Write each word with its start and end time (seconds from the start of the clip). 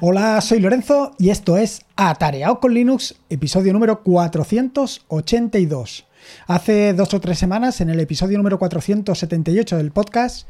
Hola, 0.00 0.40
soy 0.40 0.60
Lorenzo 0.60 1.16
y 1.18 1.30
esto 1.30 1.56
es 1.56 1.82
Atareado 1.96 2.60
con 2.60 2.72
Linux, 2.72 3.16
episodio 3.30 3.72
número 3.72 4.04
482. 4.04 6.06
Hace 6.46 6.92
dos 6.92 7.14
o 7.14 7.20
tres 7.20 7.40
semanas, 7.40 7.80
en 7.80 7.90
el 7.90 7.98
episodio 7.98 8.38
número 8.38 8.60
478 8.60 9.76
del 9.76 9.90
podcast, 9.90 10.46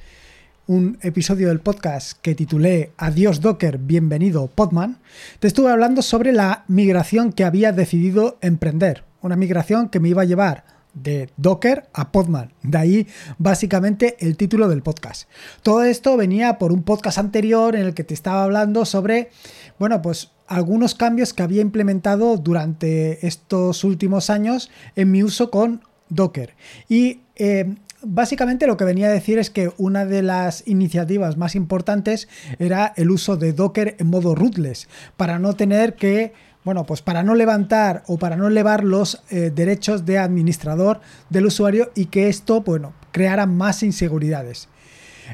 un 0.66 0.98
episodio 1.00 1.48
del 1.48 1.60
podcast 1.60 2.18
que 2.20 2.34
titulé 2.34 2.92
Adiós 2.98 3.40
Docker, 3.40 3.78
bienvenido 3.78 4.48
Podman, 4.48 4.98
te 5.40 5.46
estuve 5.46 5.70
hablando 5.70 6.02
sobre 6.02 6.32
la 6.32 6.64
migración 6.68 7.32
que 7.32 7.44
había 7.44 7.72
decidido 7.72 8.36
emprender. 8.42 9.04
Una 9.22 9.36
migración 9.36 9.88
que 9.88 9.98
me 9.98 10.10
iba 10.10 10.20
a 10.20 10.26
llevar 10.26 10.64
de 11.02 11.30
Docker 11.36 11.88
a 11.92 12.12
Podman. 12.12 12.52
De 12.62 12.78
ahí 12.78 13.06
básicamente 13.38 14.16
el 14.20 14.36
título 14.36 14.68
del 14.68 14.82
podcast. 14.82 15.28
Todo 15.62 15.82
esto 15.84 16.16
venía 16.16 16.58
por 16.58 16.72
un 16.72 16.82
podcast 16.82 17.18
anterior 17.18 17.76
en 17.76 17.86
el 17.86 17.94
que 17.94 18.04
te 18.04 18.14
estaba 18.14 18.44
hablando 18.44 18.84
sobre, 18.84 19.30
bueno, 19.78 20.02
pues 20.02 20.30
algunos 20.46 20.94
cambios 20.94 21.34
que 21.34 21.42
había 21.42 21.62
implementado 21.62 22.36
durante 22.36 23.26
estos 23.26 23.84
últimos 23.84 24.30
años 24.30 24.70
en 24.96 25.10
mi 25.10 25.22
uso 25.22 25.50
con 25.50 25.82
Docker. 26.08 26.54
Y 26.88 27.20
eh, 27.36 27.74
básicamente 28.02 28.66
lo 28.66 28.76
que 28.76 28.84
venía 28.84 29.08
a 29.08 29.12
decir 29.12 29.38
es 29.38 29.50
que 29.50 29.70
una 29.76 30.04
de 30.06 30.22
las 30.22 30.66
iniciativas 30.66 31.36
más 31.36 31.54
importantes 31.54 32.28
era 32.58 32.92
el 32.96 33.10
uso 33.10 33.36
de 33.36 33.52
Docker 33.52 33.96
en 33.98 34.08
modo 34.08 34.34
rootless, 34.34 34.88
para 35.16 35.38
no 35.38 35.54
tener 35.54 35.94
que 35.94 36.32
bueno, 36.68 36.84
pues 36.84 37.00
para 37.00 37.22
no 37.22 37.34
levantar 37.34 38.02
o 38.08 38.18
para 38.18 38.36
no 38.36 38.46
elevar 38.46 38.84
los 38.84 39.22
eh, 39.30 39.50
derechos 39.54 40.04
de 40.04 40.18
administrador 40.18 41.00
del 41.30 41.46
usuario 41.46 41.90
y 41.94 42.04
que 42.04 42.28
esto, 42.28 42.60
bueno, 42.60 42.92
creara 43.10 43.46
más 43.46 43.82
inseguridades. 43.82 44.68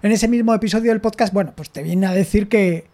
En 0.02 0.12
ese 0.12 0.28
mismo 0.28 0.54
episodio 0.54 0.92
del 0.92 1.00
podcast, 1.00 1.34
bueno, 1.34 1.52
pues 1.56 1.70
te 1.70 1.82
viene 1.82 2.06
a 2.06 2.12
decir 2.12 2.48
que 2.48 2.86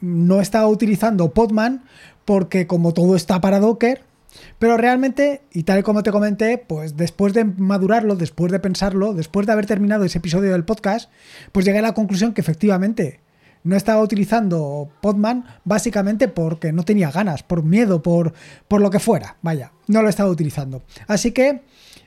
no 0.00 0.40
estaba 0.40 0.66
utilizando 0.66 1.32
Podman 1.32 1.84
porque 2.24 2.66
como 2.66 2.92
todo 2.92 3.14
está 3.14 3.40
para 3.40 3.60
Docker, 3.60 4.02
pero 4.58 4.76
realmente, 4.76 5.42
y 5.52 5.62
tal 5.62 5.78
y 5.78 5.82
como 5.84 6.02
te 6.02 6.10
comenté, 6.10 6.58
pues 6.58 6.96
después 6.96 7.34
de 7.34 7.44
madurarlo, 7.44 8.16
después 8.16 8.50
de 8.50 8.58
pensarlo, 8.58 9.14
después 9.14 9.46
de 9.46 9.52
haber 9.52 9.66
terminado 9.66 10.04
ese 10.04 10.18
episodio 10.18 10.50
del 10.50 10.64
podcast, 10.64 11.08
pues 11.52 11.64
llegué 11.64 11.78
a 11.78 11.82
la 11.82 11.94
conclusión 11.94 12.34
que 12.34 12.40
efectivamente 12.40 13.20
no 13.64 13.76
estaba 13.76 14.02
utilizando 14.02 14.90
Podman 15.00 15.44
básicamente 15.64 16.28
porque 16.28 16.72
no 16.72 16.84
tenía 16.84 17.10
ganas, 17.10 17.42
por 17.42 17.64
miedo, 17.64 18.02
por, 18.02 18.34
por 18.68 18.80
lo 18.80 18.90
que 18.90 19.00
fuera. 19.00 19.36
Vaya, 19.42 19.72
no 19.88 20.02
lo 20.02 20.08
estaba 20.08 20.30
utilizando. 20.30 20.82
Así 21.08 21.32
que, 21.32 21.62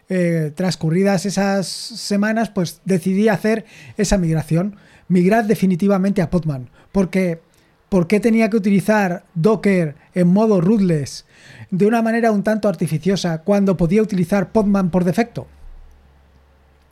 eh, 0.08 0.54
transcurridas 0.56 1.26
esas 1.26 1.68
semanas, 1.68 2.50
pues 2.50 2.82
decidí 2.86 3.28
hacer 3.28 3.66
esa 3.98 4.18
migración. 4.18 4.78
Migrar 5.10 5.48
definitivamente 5.48 6.22
a 6.22 6.30
Podman. 6.30 6.70
Porque, 6.92 7.42
¿por 7.90 8.08
qué 8.08 8.20
tenía 8.20 8.50
que 8.50 8.58
utilizar 8.58 9.26
Docker 9.34 9.96
en 10.14 10.28
modo 10.28 10.62
rootless 10.62 11.26
de 11.72 11.86
una 11.86 12.02
manera 12.02 12.32
un 12.32 12.44
tanto 12.44 12.70
artificiosa 12.70 13.40
cuando 13.40 13.78
podía 13.78 14.02
utilizar 14.02 14.52
Podman 14.52 14.92
por 14.92 15.04
defecto? 15.04 15.48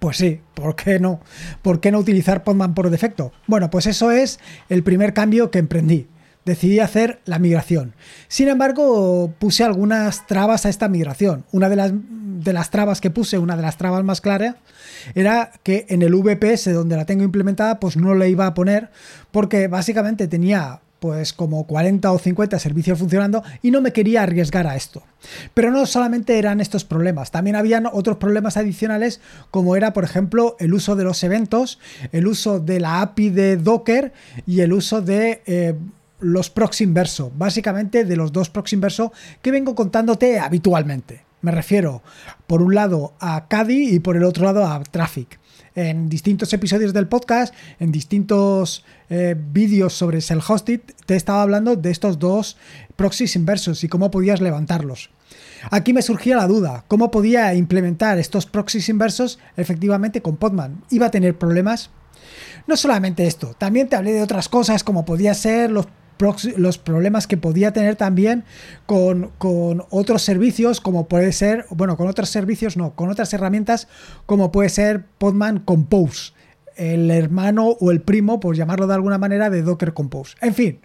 Pues 0.06 0.18
sí, 0.18 0.40
¿por 0.54 0.76
qué 0.76 1.00
no? 1.00 1.20
¿Por 1.64 1.80
qué 1.80 1.92
no 1.92 1.98
utilizar 1.98 2.44
Podman 2.44 2.76
por 2.76 2.92
defecto? 2.92 3.34
Bueno, 3.48 3.72
pues 3.72 3.88
eso 3.88 4.12
es 4.12 4.40
el 4.70 4.84
primer 4.84 5.16
cambio 5.16 5.50
que 5.50 5.58
emprendí. 5.58 6.08
Decidí 6.46 6.80
hacer 6.80 7.22
la 7.26 7.40
migración. 7.40 7.96
Sin 8.28 8.48
embargo, 8.48 9.34
puse 9.40 9.64
algunas 9.64 10.28
trabas 10.28 10.68
a 10.68 10.70
esta 10.70 10.90
migración. 10.90 11.44
Una 11.52 11.70
de 11.70 11.76
las, 11.76 11.92
de 11.92 12.54
las 12.54 12.70
trabas 12.70 13.02
que 13.02 13.10
puse, 13.10 13.40
una 13.40 13.56
de 13.56 13.64
las 13.64 13.78
trabas 13.78 14.04
más 14.04 14.22
claras, 14.22 14.58
era 15.16 15.52
que 15.64 15.88
en 15.90 16.04
el 16.04 16.14
VPS 16.14 16.72
donde 16.72 16.98
la 16.98 17.06
tengo 17.06 17.24
implementada, 17.24 17.80
pues 17.80 17.98
no 17.98 18.14
le 18.14 18.30
iba 18.30 18.46
a 18.46 18.54
poner 18.54 18.92
porque 19.32 19.68
básicamente 19.68 20.28
tenía 20.28 20.82
pues 21.06 21.34
como 21.34 21.68
40 21.68 22.12
o 22.12 22.18
50 22.18 22.58
servicios 22.58 22.98
funcionando 22.98 23.44
y 23.62 23.70
no 23.70 23.80
me 23.80 23.94
quería 23.94 24.24
arriesgar 24.24 24.66
a 24.66 24.76
esto. 24.76 25.04
Pero 25.54 25.70
no 25.70 25.86
solamente 25.86 26.40
eran 26.40 26.62
estos 26.62 26.84
problemas, 26.84 27.30
también 27.30 27.56
habían 27.56 27.86
otros 27.86 28.18
problemas 28.18 28.58
adicionales 28.58 29.22
como 29.52 29.76
era 29.76 29.94
por 29.94 30.04
ejemplo 30.04 30.56
el 30.60 30.74
uso 30.74 30.96
de 30.96 31.04
los 31.04 31.24
eventos, 31.24 31.78
el 32.12 32.26
uso 32.26 32.60
de 32.60 32.80
la 32.80 33.02
API 33.02 33.30
de 33.30 33.58
Docker 33.58 34.14
y 34.48 34.62
el 34.62 34.74
uso 34.74 35.02
de... 35.02 35.44
Eh, 35.46 35.76
los 36.22 36.50
proxy 36.50 36.86
inverso, 36.86 37.32
básicamente 37.38 38.04
de 38.04 38.16
los 38.16 38.32
dos 38.32 38.50
proxy 38.50 38.76
inverso 38.78 39.12
que 39.44 39.52
vengo 39.52 39.76
contándote 39.76 40.40
habitualmente. 40.40 41.24
Me 41.42 41.52
refiero, 41.52 42.02
por 42.48 42.64
un 42.64 42.74
lado, 42.74 43.14
a 43.20 43.48
Cadi 43.48 43.94
y 43.94 44.00
por 44.00 44.16
el 44.16 44.24
otro 44.24 44.46
lado 44.46 44.66
a 44.66 44.82
Traffic 44.82 45.38
en 45.76 46.10
distintos 46.10 46.52
episodios 46.54 46.94
del 46.94 47.08
podcast, 47.08 47.54
en 47.80 47.92
distintos 47.92 48.84
eh, 49.10 49.36
vídeos 49.38 49.94
sobre 49.94 50.20
self-hosted, 50.20 50.82
te 51.06 51.14
he 51.14 51.18
estado 51.18 51.40
hablando 51.40 51.76
de 51.76 51.92
estos 51.92 52.18
dos 52.18 52.58
proxies 52.96 53.36
inversos 53.36 53.84
y 53.84 53.88
cómo 53.88 54.10
podías 54.10 54.42
levantarlos. 54.42 55.10
Aquí 55.70 55.94
me 55.94 56.02
surgía 56.02 56.38
la 56.38 56.48
duda, 56.48 56.86
¿cómo 56.88 57.12
podía 57.12 57.54
implementar 57.54 58.18
estos 58.18 58.46
proxies 58.46 58.90
inversos 58.90 59.40
efectivamente 59.58 60.22
con 60.22 60.38
Podman? 60.38 60.84
¿Iba 60.90 61.08
a 61.08 61.12
tener 61.12 61.38
problemas? 61.38 61.90
No 62.68 62.78
solamente 62.78 63.28
esto, 63.28 63.54
también 63.58 63.90
te 63.90 63.96
hablé 63.96 64.14
de 64.14 64.24
otras 64.24 64.50
cosas 64.50 64.84
como 64.84 65.06
podía 65.06 65.34
ser 65.34 65.72
los 65.72 65.88
los 66.58 66.78
problemas 66.78 67.28
que 67.28 67.38
podía 67.38 67.74
tener 67.74 67.96
también 67.96 68.44
con, 68.86 69.32
otros 69.90 70.22
servicios, 70.22 70.82
como 70.82 71.08
puede 71.08 71.32
ser, 71.32 71.66
bueno, 71.70 71.98
con 71.98 72.08
otros 72.08 72.30
servicios 72.30 72.78
no, 72.78 72.96
con 72.96 73.10
otras 73.10 73.34
herramientas, 73.34 73.88
como 74.26 74.52
puede 74.52 74.70
ser 74.70 75.06
Podman 75.18 75.60
Compose, 75.60 76.34
el 76.76 77.10
hermano 77.12 77.70
o 77.80 77.92
el 77.92 78.02
primo, 78.02 78.40
por 78.40 78.56
llamarlo 78.56 78.88
de 78.88 78.94
alguna 78.94 79.18
manera, 79.18 79.50
de 79.50 79.62
Docker 79.62 79.94
Compose. 79.94 80.36
En 80.42 80.54
fin, 80.54 80.80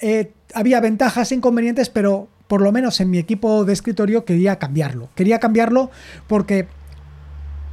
eh, 0.00 0.32
había 0.54 0.80
ventajas 0.80 1.32
e 1.32 1.34
inconvenientes, 1.36 1.90
pero 1.90 2.28
por 2.48 2.60
lo 2.60 2.72
menos 2.72 3.00
en 3.00 3.10
mi 3.10 3.18
equipo 3.18 3.64
de 3.64 3.72
escritorio 3.72 4.24
quería 4.24 4.58
cambiarlo. 4.58 5.08
Quería 5.14 5.40
cambiarlo 5.40 5.90
porque 6.26 6.66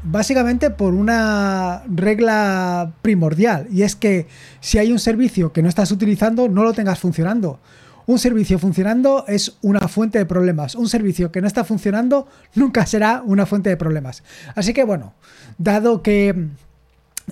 básicamente 0.03 0.69
por 0.69 0.93
una 0.93 1.83
regla 1.87 2.93
primordial 3.01 3.67
y 3.71 3.83
es 3.83 3.95
que 3.95 4.27
si 4.59 4.77
hay 4.77 4.91
un 4.91 4.99
servicio 4.99 5.53
que 5.53 5.61
no 5.61 5.69
estás 5.69 5.91
utilizando, 5.91 6.47
no 6.49 6.63
lo 6.63 6.73
tengas 6.73 6.99
funcionando. 6.99 7.59
Un 8.07 8.17
servicio 8.17 8.57
funcionando 8.57 9.25
es 9.27 9.57
una 9.61 9.87
fuente 9.87 10.17
de 10.17 10.25
problemas. 10.25 10.75
Un 10.75 10.89
servicio 10.89 11.31
que 11.31 11.39
no 11.39 11.47
está 11.47 11.63
funcionando 11.63 12.27
nunca 12.55 12.85
será 12.85 13.21
una 13.25 13.45
fuente 13.45 13.69
de 13.69 13.77
problemas. 13.77 14.23
Así 14.55 14.73
que 14.73 14.83
bueno, 14.83 15.13
dado 15.57 16.01
que 16.01 16.49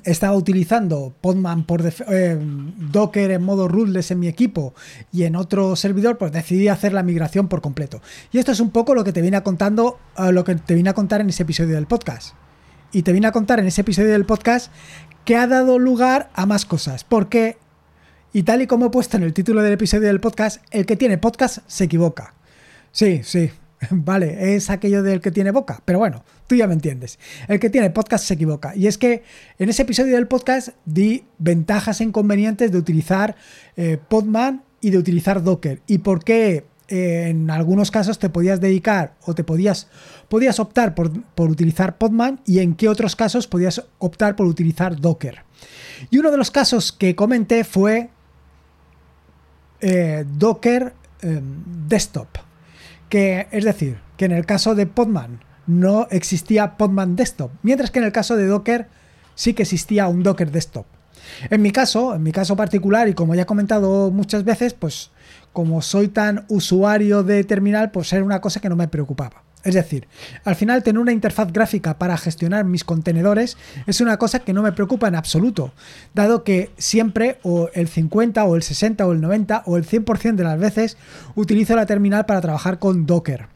estaba 0.03 0.37
utilizando 0.37 1.13
Podman 1.19 1.65
por 1.65 1.81
eh, 1.85 2.37
Docker 2.39 3.31
en 3.31 3.43
modo 3.43 3.67
rootless 3.67 4.11
en 4.11 4.19
mi 4.19 4.27
equipo 4.27 4.73
y 5.11 5.23
en 5.23 5.35
otro 5.35 5.75
servidor, 5.75 6.17
pues 6.19 6.31
decidí 6.31 6.67
hacer 6.67 6.93
la 6.93 7.03
migración 7.03 7.47
por 7.47 7.61
completo. 7.61 8.01
Y 8.31 8.37
esto 8.37 8.51
es 8.51 8.59
un 8.59 8.69
poco 8.69 8.93
lo 8.93 9.03
que 9.03 9.11
te 9.11 9.21
viene 9.21 9.41
contando, 9.41 9.99
eh, 10.17 10.31
lo 10.31 10.43
que 10.43 10.55
te 10.55 10.75
vine 10.75 10.91
a 10.91 10.93
contar 10.93 11.19
en 11.21 11.29
ese 11.29 11.43
episodio 11.43 11.75
del 11.75 11.87
podcast 11.87 12.35
y 12.91 13.03
te 13.03 13.13
vine 13.13 13.27
a 13.27 13.31
contar 13.31 13.59
en 13.59 13.67
ese 13.67 13.81
episodio 13.81 14.09
del 14.09 14.25
podcast 14.25 14.71
que 15.25 15.35
ha 15.35 15.47
dado 15.47 15.79
lugar 15.79 16.29
a 16.33 16.45
más 16.45 16.65
cosas. 16.65 17.03
Porque, 17.03 17.57
y 18.33 18.43
tal 18.43 18.61
y 18.61 18.67
como 18.67 18.87
he 18.87 18.89
puesto 18.89 19.17
en 19.17 19.23
el 19.23 19.33
título 19.33 19.61
del 19.61 19.73
episodio 19.73 20.07
del 20.07 20.19
podcast, 20.19 20.63
el 20.71 20.85
que 20.85 20.95
tiene 20.95 21.17
podcast 21.17 21.59
se 21.67 21.85
equivoca. 21.85 22.33
Sí, 22.91 23.21
sí, 23.23 23.51
vale, 23.91 24.55
es 24.55 24.69
aquello 24.69 25.03
del 25.03 25.21
que 25.21 25.31
tiene 25.31 25.51
boca, 25.51 25.81
pero 25.85 25.99
bueno, 25.99 26.23
tú 26.47 26.55
ya 26.55 26.67
me 26.67 26.73
entiendes. 26.73 27.19
El 27.47 27.59
que 27.59 27.69
tiene 27.69 27.89
podcast 27.89 28.25
se 28.25 28.33
equivoca. 28.33 28.75
Y 28.75 28.87
es 28.87 28.97
que 28.97 29.23
en 29.57 29.69
ese 29.69 29.83
episodio 29.83 30.15
del 30.15 30.27
podcast 30.27 30.69
di 30.85 31.25
ventajas 31.37 32.01
e 32.01 32.03
inconvenientes 32.03 32.71
de 32.71 32.77
utilizar 32.77 33.35
eh, 33.77 33.97
Podman 34.07 34.63
y 34.81 34.89
de 34.89 34.97
utilizar 34.97 35.43
Docker. 35.43 35.81
Y 35.87 35.99
por 35.99 36.23
qué 36.23 36.65
en 36.89 37.49
algunos 37.51 37.91
casos 37.91 38.19
te 38.19 38.29
podías 38.29 38.59
dedicar 38.59 39.13
o 39.23 39.35
te 39.35 39.43
podías, 39.43 39.87
podías 40.27 40.59
optar 40.59 40.95
por, 40.95 41.11
utilizar 41.37 41.97
Podman 41.97 42.41
y 42.45 42.59
en 42.59 42.75
qué 42.75 42.89
otros 42.89 43.15
casos 43.15 43.47
podías 43.47 43.83
optar 43.99 44.35
por 44.35 44.47
utilizar 44.47 44.99
Docker. 44.99 45.43
Y 46.09 46.17
uno 46.17 46.31
de 46.31 46.37
los 46.37 46.51
casos 46.51 46.91
que 46.91 47.15
comenté 47.15 47.63
fue 47.63 48.09
eh, 49.81 50.25
Docker 50.37 50.93
em, 51.21 51.63
Desktop, 51.87 52.29
que 53.07 53.47
es 53.51 53.65
decir, 53.65 53.99
que 54.17 54.25
en 54.25 54.31
el 54.31 54.45
caso 54.45 54.73
de 54.75 54.87
Podman 54.87 55.43
no 55.67 56.07
existía 56.09 56.77
Podman 56.77 57.15
Desktop, 57.15 57.51
mientras 57.61 57.91
que 57.91 57.99
en 57.99 58.05
el 58.05 58.11
caso 58.11 58.35
de 58.35 58.47
Docker 58.47 58.87
sí 59.35 59.53
que 59.53 59.63
existía 59.63 60.07
un 60.07 60.23
Docker 60.23 60.51
Desktop. 60.51 60.85
En 61.49 61.61
mi 61.61 61.71
caso, 61.71 62.15
en 62.15 62.23
mi 62.23 62.31
caso 62.31 62.55
particular, 62.55 63.07
y 63.07 63.13
como 63.13 63.35
ya 63.35 63.43
he 63.43 63.45
comentado 63.45 64.11
muchas 64.11 64.43
veces, 64.43 64.73
pues 64.73 65.11
como 65.53 65.81
soy 65.81 66.07
tan 66.07 66.45
usuario 66.47 67.23
de 67.23 67.43
terminal, 67.43 67.91
pues 67.91 68.11
era 68.13 68.23
una 68.23 68.41
cosa 68.41 68.59
que 68.59 68.69
no 68.69 68.75
me 68.75 68.87
preocupaba. 68.87 69.43
Es 69.63 69.73
decir, 69.73 70.07
al 70.45 70.55
final 70.55 70.83
tener 70.83 71.01
una 71.01 71.11
interfaz 71.11 71.51
gráfica 71.51 71.97
para 71.97 72.17
gestionar 72.17 72.63
mis 72.63 72.85
contenedores 72.85 73.57
es 73.87 73.99
una 73.99 74.17
cosa 74.17 74.39
que 74.39 74.53
no 74.53 74.63
me 74.63 74.71
preocupa 74.71 75.09
en 75.09 75.15
absoluto, 75.15 75.73
dado 76.13 76.45
que 76.45 76.71
siempre 76.77 77.39
o 77.43 77.69
el 77.73 77.89
50 77.89 78.45
o 78.45 78.55
el 78.55 78.63
60 78.63 79.05
o 79.05 79.11
el 79.11 79.19
90 79.19 79.63
o 79.65 79.75
el 79.75 79.85
100% 79.85 80.35
de 80.35 80.43
las 80.45 80.59
veces 80.59 80.97
utilizo 81.35 81.75
la 81.75 81.85
terminal 81.85 82.25
para 82.25 82.39
trabajar 82.39 82.79
con 82.79 83.05
Docker 83.05 83.47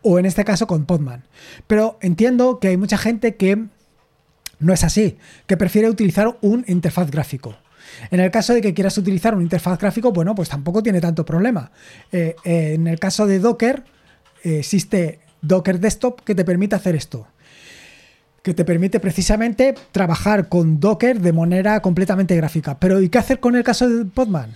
o 0.00 0.18
en 0.18 0.24
este 0.24 0.44
caso 0.44 0.66
con 0.66 0.86
Podman. 0.86 1.24
Pero 1.66 1.98
entiendo 2.00 2.58
que 2.58 2.68
hay 2.68 2.76
mucha 2.78 2.96
gente 2.96 3.36
que 3.36 3.66
no 4.58 4.72
es 4.72 4.84
así, 4.84 5.18
que 5.46 5.56
prefiere 5.58 5.90
utilizar 5.90 6.38
un 6.40 6.64
interfaz 6.66 7.10
gráfico. 7.10 7.56
En 8.10 8.20
el 8.20 8.30
caso 8.30 8.54
de 8.54 8.60
que 8.60 8.74
quieras 8.74 8.96
utilizar 8.98 9.34
una 9.34 9.42
interfaz 9.42 9.78
gráfico, 9.78 10.12
bueno, 10.12 10.34
pues 10.34 10.48
tampoco 10.48 10.82
tiene 10.82 11.00
tanto 11.00 11.24
problema. 11.24 11.70
Eh, 12.12 12.36
eh, 12.44 12.74
en 12.74 12.86
el 12.86 12.98
caso 12.98 13.26
de 13.26 13.38
Docker, 13.38 13.84
existe 14.42 15.20
Docker 15.42 15.80
Desktop 15.80 16.20
que 16.22 16.34
te 16.34 16.44
permite 16.44 16.76
hacer 16.76 16.94
esto 16.94 17.26
que 18.42 18.54
te 18.54 18.64
permite 18.64 19.00
precisamente 19.00 19.74
trabajar 19.90 20.48
con 20.48 20.78
Docker 20.78 21.20
de 21.20 21.32
manera 21.32 21.80
completamente 21.80 22.36
gráfica. 22.36 22.78
Pero 22.78 23.00
¿y 23.00 23.08
qué 23.08 23.18
hacer 23.18 23.40
con 23.40 23.56
el 23.56 23.64
caso 23.64 23.88
de 23.88 24.04
Podman? 24.04 24.54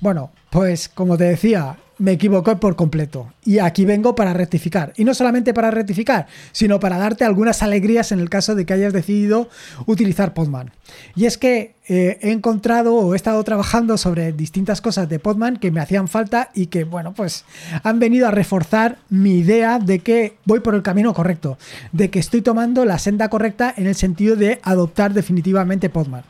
Bueno, 0.00 0.32
pues 0.50 0.88
como 0.88 1.18
te 1.18 1.24
decía, 1.24 1.76
me 1.98 2.12
equivoqué 2.12 2.56
por 2.56 2.76
completo. 2.76 3.32
Y 3.44 3.58
aquí 3.58 3.84
vengo 3.84 4.14
para 4.14 4.32
rectificar. 4.32 4.92
Y 4.96 5.04
no 5.04 5.14
solamente 5.14 5.52
para 5.52 5.70
rectificar, 5.70 6.26
sino 6.52 6.80
para 6.80 6.98
darte 6.98 7.24
algunas 7.24 7.62
alegrías 7.62 8.12
en 8.12 8.20
el 8.20 8.30
caso 8.30 8.54
de 8.54 8.64
que 8.64 8.72
hayas 8.72 8.92
decidido 8.92 9.48
utilizar 9.86 10.34
Podman. 10.34 10.70
Y 11.14 11.26
es 11.26 11.38
que 11.38 11.74
eh, 11.88 12.18
he 12.22 12.30
encontrado 12.30 12.94
o 12.94 13.14
he 13.14 13.16
estado 13.16 13.42
trabajando 13.44 13.98
sobre 13.98 14.32
distintas 14.32 14.80
cosas 14.80 15.08
de 15.08 15.18
Podman 15.18 15.56
que 15.56 15.70
me 15.70 15.80
hacían 15.80 16.08
falta 16.08 16.50
y 16.54 16.66
que, 16.66 16.84
bueno, 16.84 17.14
pues 17.14 17.44
han 17.82 17.98
venido 17.98 18.28
a 18.28 18.30
reforzar 18.30 18.98
mi 19.08 19.38
idea 19.38 19.78
de 19.78 20.00
que 20.00 20.36
voy 20.44 20.60
por 20.60 20.74
el 20.74 20.82
camino 20.82 21.14
correcto, 21.14 21.58
de 21.92 22.10
que 22.10 22.18
estoy 22.18 22.42
tomando 22.42 22.84
la 22.84 22.98
senda 22.98 23.28
correcta 23.28 23.74
en 23.76 23.86
el 23.86 23.94
sentido 23.94 24.36
de 24.36 24.60
adoptar 24.62 25.12
definitivamente 25.12 25.90
Podman. 25.90 26.24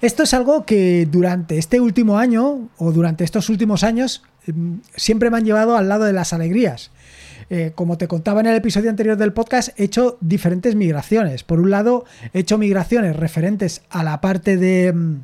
Esto 0.00 0.24
es 0.24 0.34
algo 0.34 0.66
que 0.66 1.06
durante 1.08 1.58
este 1.58 1.80
último 1.80 2.18
año 2.18 2.68
o 2.76 2.90
durante 2.90 3.22
estos 3.22 3.48
últimos 3.48 3.84
años 3.84 4.22
siempre 4.96 5.30
me 5.30 5.38
han 5.38 5.44
llevado 5.44 5.76
al 5.76 5.88
lado 5.88 6.04
de 6.04 6.12
las 6.12 6.32
alegrías. 6.32 6.90
Eh, 7.50 7.72
como 7.74 7.98
te 7.98 8.08
contaba 8.08 8.40
en 8.40 8.46
el 8.46 8.56
episodio 8.56 8.88
anterior 8.88 9.16
del 9.16 9.32
podcast, 9.32 9.78
he 9.78 9.84
hecho 9.84 10.16
diferentes 10.20 10.74
migraciones. 10.74 11.42
Por 11.42 11.60
un 11.60 11.70
lado, 11.70 12.04
he 12.32 12.40
hecho 12.40 12.56
migraciones 12.56 13.14
referentes 13.16 13.82
a 13.90 14.02
la 14.02 14.20
parte 14.20 14.56
de, 14.56 14.86
em, 14.86 15.22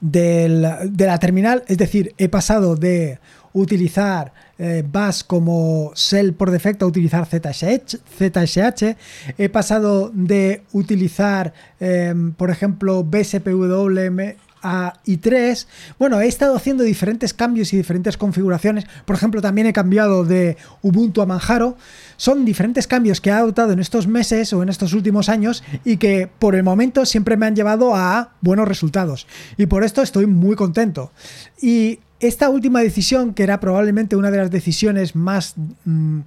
de 0.00 1.06
la 1.06 1.18
terminal, 1.18 1.64
es 1.66 1.78
decir, 1.78 2.14
he 2.18 2.28
pasado 2.28 2.76
de 2.76 3.18
utilizar 3.52 4.32
eh, 4.58 4.84
como 5.26 5.92
shell 5.94 6.34
por 6.34 6.50
defecto 6.50 6.84
a 6.84 6.88
utilizar 6.88 7.26
ZSH, 7.26 7.98
ZSH. 8.18 8.96
He 9.38 9.48
pasado 9.48 10.10
de 10.12 10.62
utilizar, 10.72 11.52
em, 11.80 12.32
por 12.32 12.50
ejemplo, 12.50 13.04
BSPWM 13.04 14.36
a 14.62 14.94
i3. 15.06 15.66
Bueno, 15.98 16.20
he 16.20 16.26
estado 16.26 16.56
haciendo 16.56 16.84
diferentes 16.84 17.34
cambios 17.34 17.72
y 17.72 17.76
diferentes 17.76 18.16
configuraciones. 18.16 18.86
Por 19.04 19.16
ejemplo, 19.16 19.40
también 19.40 19.66
he 19.66 19.72
cambiado 19.72 20.24
de 20.24 20.56
Ubuntu 20.82 21.22
a 21.22 21.26
Manjaro. 21.26 21.76
Son 22.16 22.44
diferentes 22.44 22.86
cambios 22.86 23.20
que 23.20 23.30
he 23.30 23.32
adoptado 23.32 23.72
en 23.72 23.80
estos 23.80 24.06
meses 24.06 24.52
o 24.52 24.62
en 24.62 24.68
estos 24.68 24.92
últimos 24.92 25.28
años 25.28 25.62
y 25.84 25.96
que 25.98 26.28
por 26.38 26.54
el 26.54 26.62
momento 26.62 27.06
siempre 27.06 27.36
me 27.36 27.46
han 27.46 27.56
llevado 27.56 27.94
a 27.94 28.32
buenos 28.40 28.68
resultados. 28.68 29.26
Y 29.56 29.66
por 29.66 29.84
esto 29.84 30.02
estoy 30.02 30.26
muy 30.26 30.56
contento. 30.56 31.12
Y 31.60 32.00
esta 32.20 32.48
última 32.48 32.80
decisión, 32.80 33.32
que 33.34 33.44
era 33.44 33.60
probablemente 33.60 34.16
una 34.16 34.30
de 34.30 34.38
las 34.38 34.50
decisiones 34.50 35.14
más 35.14 35.54
mm, 35.84 36.20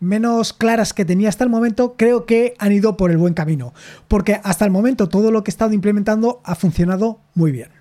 menos 0.00 0.52
claras 0.52 0.92
que 0.92 1.04
tenía 1.04 1.28
hasta 1.28 1.44
el 1.44 1.50
momento, 1.50 1.94
creo 1.96 2.26
que 2.26 2.54
han 2.58 2.72
ido 2.72 2.96
por 2.96 3.10
el 3.10 3.16
buen 3.16 3.34
camino, 3.34 3.72
porque 4.08 4.40
hasta 4.42 4.64
el 4.64 4.70
momento 4.70 5.08
todo 5.08 5.30
lo 5.30 5.44
que 5.44 5.50
he 5.50 5.52
estado 5.52 5.72
implementando 5.72 6.40
ha 6.44 6.54
funcionado 6.54 7.20
muy 7.34 7.52
bien. 7.52 7.75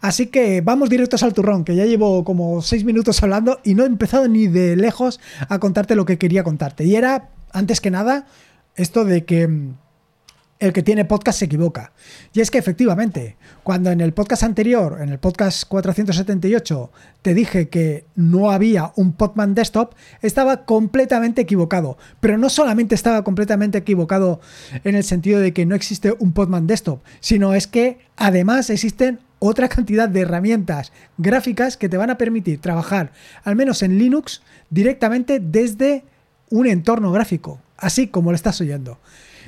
Así 0.00 0.26
que 0.26 0.60
vamos 0.60 0.90
directos 0.90 1.22
al 1.22 1.34
turrón, 1.34 1.64
que 1.64 1.76
ya 1.76 1.84
llevo 1.84 2.24
como 2.24 2.62
seis 2.62 2.84
minutos 2.84 3.22
hablando 3.22 3.60
y 3.64 3.74
no 3.74 3.84
he 3.84 3.86
empezado 3.86 4.28
ni 4.28 4.46
de 4.46 4.76
lejos 4.76 5.20
a 5.48 5.58
contarte 5.58 5.94
lo 5.94 6.04
que 6.04 6.18
quería 6.18 6.44
contarte. 6.44 6.84
Y 6.84 6.96
era, 6.96 7.30
antes 7.52 7.80
que 7.80 7.90
nada, 7.90 8.26
esto 8.76 9.04
de 9.04 9.24
que 9.24 9.46
mm, 9.46 9.74
el 10.60 10.72
que 10.72 10.82
tiene 10.82 11.04
podcast 11.04 11.40
se 11.40 11.44
equivoca. 11.44 11.92
Y 12.32 12.40
es 12.40 12.50
que 12.50 12.58
efectivamente, 12.58 13.36
cuando 13.62 13.90
en 13.90 14.00
el 14.00 14.14
podcast 14.14 14.44
anterior, 14.44 14.98
en 15.00 15.10
el 15.10 15.18
podcast 15.18 15.68
478, 15.68 16.90
te 17.22 17.34
dije 17.34 17.68
que 17.68 18.06
no 18.14 18.50
había 18.50 18.92
un 18.96 19.12
Podman 19.12 19.54
Desktop, 19.54 19.94
estaba 20.22 20.64
completamente 20.64 21.42
equivocado. 21.42 21.98
Pero 22.20 22.38
no 22.38 22.48
solamente 22.48 22.94
estaba 22.94 23.24
completamente 23.24 23.78
equivocado 23.78 24.40
en 24.84 24.94
el 24.94 25.04
sentido 25.04 25.40
de 25.40 25.52
que 25.52 25.66
no 25.66 25.74
existe 25.74 26.14
un 26.18 26.32
Podman 26.32 26.66
Desktop, 26.66 27.02
sino 27.20 27.54
es 27.54 27.66
que 27.66 27.98
además 28.16 28.70
existen 28.70 29.20
otra 29.46 29.68
cantidad 29.68 30.08
de 30.08 30.20
herramientas 30.20 30.92
gráficas 31.18 31.76
que 31.76 31.88
te 31.88 31.96
van 31.96 32.10
a 32.10 32.18
permitir 32.18 32.60
trabajar, 32.60 33.12
al 33.44 33.56
menos 33.56 33.82
en 33.82 33.98
Linux, 33.98 34.42
directamente 34.70 35.38
desde 35.38 36.04
un 36.50 36.66
entorno 36.66 37.12
gráfico, 37.12 37.60
así 37.76 38.06
como 38.06 38.30
lo 38.30 38.36
estás 38.36 38.60
oyendo. 38.60 38.98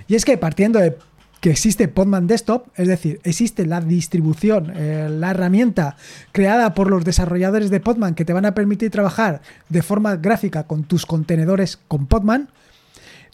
Y 0.06 0.14
es 0.14 0.25
que 0.25 0.37
partiendo 0.37 0.78
de 0.78 0.96
que 1.40 1.50
existe 1.50 1.88
Podman 1.88 2.26
Desktop, 2.26 2.66
es 2.76 2.88
decir, 2.88 3.20
existe 3.25 3.64
la 3.66 3.81
distribución, 3.81 4.72
eh, 4.75 5.08
la 5.10 5.31
herramienta 5.31 5.96
creada 6.32 6.75
por 6.75 6.90
los 6.90 7.04
desarrolladores 7.04 7.70
de 7.70 7.81
Podman 7.81 8.14
que 8.14 8.25
te 8.25 8.32
van 8.32 8.46
a 8.46 8.54
permitir 8.54 8.90
trabajar 8.90 9.40
de 9.69 9.82
forma 9.82 10.16
gráfica 10.16 10.64
con 10.64 10.84
tus 10.84 11.06
contenedores 11.06 11.78
con 11.88 12.06
Podman, 12.06 12.49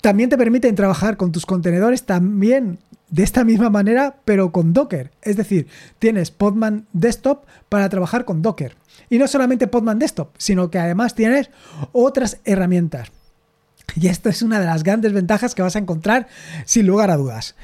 también 0.01 0.31
te 0.31 0.39
permiten 0.39 0.75
trabajar 0.75 1.17
con 1.17 1.33
tus 1.33 1.47
contenedores 1.47 2.05
también 2.05 2.79
de 3.13 3.23
esta 3.23 3.45
misma 3.45 3.71
manera, 3.71 4.17
pero 4.25 4.53
con 4.53 4.73
Docker. 4.73 5.13
Es 5.21 5.37
decir, 5.37 5.69
tienes 5.99 6.31
Podman 6.31 6.87
Desktop 6.95 7.45
para 7.69 7.89
trabajar 7.91 8.25
con 8.25 8.41
Docker. 8.41 8.75
Y 9.11 9.19
no 9.19 9.29
solamente 9.29 9.69
Podman 9.69 9.99
Desktop, 9.99 10.31
sino 10.39 10.71
que 10.71 10.79
además 10.79 11.15
tienes 11.15 11.51
otras 11.93 12.39
herramientas. 12.45 13.13
Y 13.95 14.09
esto 14.09 14.31
es 14.31 14.41
una 14.41 14.59
de 14.59 14.67
las 14.67 14.83
grandes 14.83 15.13
ventajas 15.13 15.55
que 15.55 15.61
vas 15.61 15.77
a 15.77 15.79
encontrar 15.79 16.27
sin 16.65 16.87
lugar 16.87 17.11
a 17.11 17.19
dudas. 17.19 17.55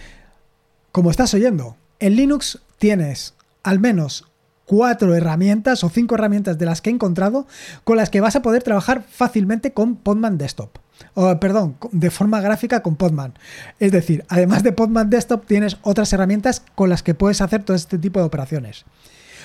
Como 0.93 1.11
estás 1.11 1.33
oyendo, 1.33 1.77
en 1.99 2.17
Linux 2.17 2.61
tienes 2.79 3.35
al 3.63 3.81
menos 3.81 4.27
cuatro 4.67 5.15
herramientas 5.15 5.83
o 5.83 5.89
cinco 5.89 6.17
herramientas 6.17 6.59
de 6.59 6.67
las 6.67 6.83
que 6.83 6.91
he 6.91 6.93
encontrado 6.93 7.47
con 7.85 7.97
las 7.97 8.11
que 8.11 8.21
vas 8.21 8.37
a 8.37 8.43
poder 8.43 8.63
trabajar 8.63 9.03
fácilmente 9.09 9.73
con 9.73 9.97
Podman 9.97 10.37
Desktop. 10.37 10.77
O, 11.15 11.39
perdón, 11.41 11.77
de 11.93 12.11
forma 12.11 12.41
gráfica 12.41 12.83
con 12.83 12.97
Podman. 12.97 13.35
Es 13.79 13.93
decir, 13.93 14.25
además 14.29 14.63
de 14.63 14.73
Podman 14.73 15.11
Desktop 15.11 15.47
tienes 15.47 15.79
otras 15.83 16.13
herramientas 16.13 16.63
con 16.75 16.89
las 16.89 17.03
que 17.03 17.15
puedes 17.15 17.41
hacer 17.41 17.65
todo 17.65 17.77
este 17.77 17.99
tipo 17.99 18.21
de 18.21 18.27
operaciones. 18.27 18.85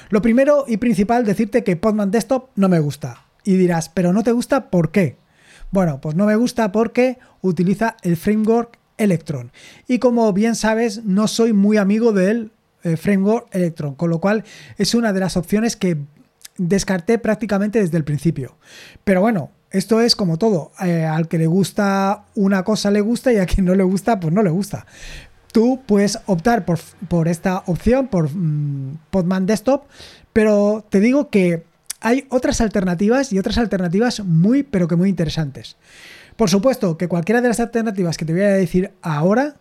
Lo 0.09 0.21
primero 0.21 0.65
y 0.67 0.77
principal, 0.77 1.25
decirte 1.25 1.63
que 1.63 1.75
Podman 1.75 2.11
Desktop 2.11 2.49
no 2.55 2.69
me 2.69 2.79
gusta. 2.79 3.25
Y 3.43 3.57
dirás, 3.57 3.89
pero 3.89 4.13
no 4.13 4.23
te 4.23 4.31
gusta, 4.31 4.69
¿por 4.69 4.91
qué? 4.91 5.17
Bueno, 5.71 5.99
pues 6.01 6.15
no 6.15 6.25
me 6.25 6.35
gusta 6.35 6.71
porque 6.71 7.17
utiliza 7.41 7.97
el 8.03 8.17
framework 8.17 8.77
Electron. 8.97 9.51
Y 9.87 9.99
como 9.99 10.31
bien 10.33 10.55
sabes, 10.55 11.03
no 11.03 11.27
soy 11.27 11.51
muy 11.51 11.77
amigo 11.77 12.13
del 12.13 12.51
eh, 12.83 12.97
framework 12.97 13.47
Electron, 13.51 13.95
con 13.95 14.09
lo 14.09 14.19
cual 14.19 14.43
es 14.77 14.93
una 14.93 15.13
de 15.13 15.19
las 15.19 15.35
opciones 15.35 15.75
que 15.75 15.97
descarté 16.57 17.17
prácticamente 17.17 17.79
desde 17.79 17.97
el 17.97 18.03
principio. 18.03 18.57
Pero 19.03 19.21
bueno, 19.21 19.51
esto 19.73 19.99
es 19.99 20.15
como 20.15 20.37
todo. 20.37 20.71
Eh, 20.81 21.03
al 21.03 21.27
que 21.27 21.37
le 21.37 21.47
gusta 21.47 22.25
una 22.35 22.63
cosa 22.63 22.91
le 22.91 23.01
gusta 23.01 23.33
y 23.33 23.37
a 23.37 23.45
quien 23.45 23.65
no 23.65 23.75
le 23.75 23.83
gusta, 23.83 24.19
pues 24.19 24.31
no 24.31 24.43
le 24.43 24.51
gusta. 24.51 24.85
Tú 25.51 25.81
puedes 25.85 26.19
optar 26.27 26.63
por, 26.65 27.27
esta 27.27 27.63
opción, 27.65 28.07
por 28.07 28.29
mm, 28.33 28.99
Podman 29.09 29.45
Desktop, 29.45 29.83
pero 30.31 30.85
te 30.89 30.99
digo 30.99 31.29
que 31.29 31.65
hay 32.01 32.25
otras 32.29 32.61
alternativas 32.61 33.33
y 33.33 33.39
otras 33.39 33.57
alternativas 33.57 34.21
muy, 34.21 34.63
pero 34.63 34.87
que 34.87 34.95
muy 34.95 35.09
interesantes. 35.09 35.75
Por 36.35 36.49
supuesto 36.49 36.97
que 36.97 37.07
cualquiera 37.07 37.41
de 37.41 37.47
las 37.47 37.59
alternativas 37.59 38.17
que 38.17 38.25
te 38.25 38.33
voy 38.33 38.41
a 38.43 38.49
decir 38.49 38.91
ahora, 39.01 39.55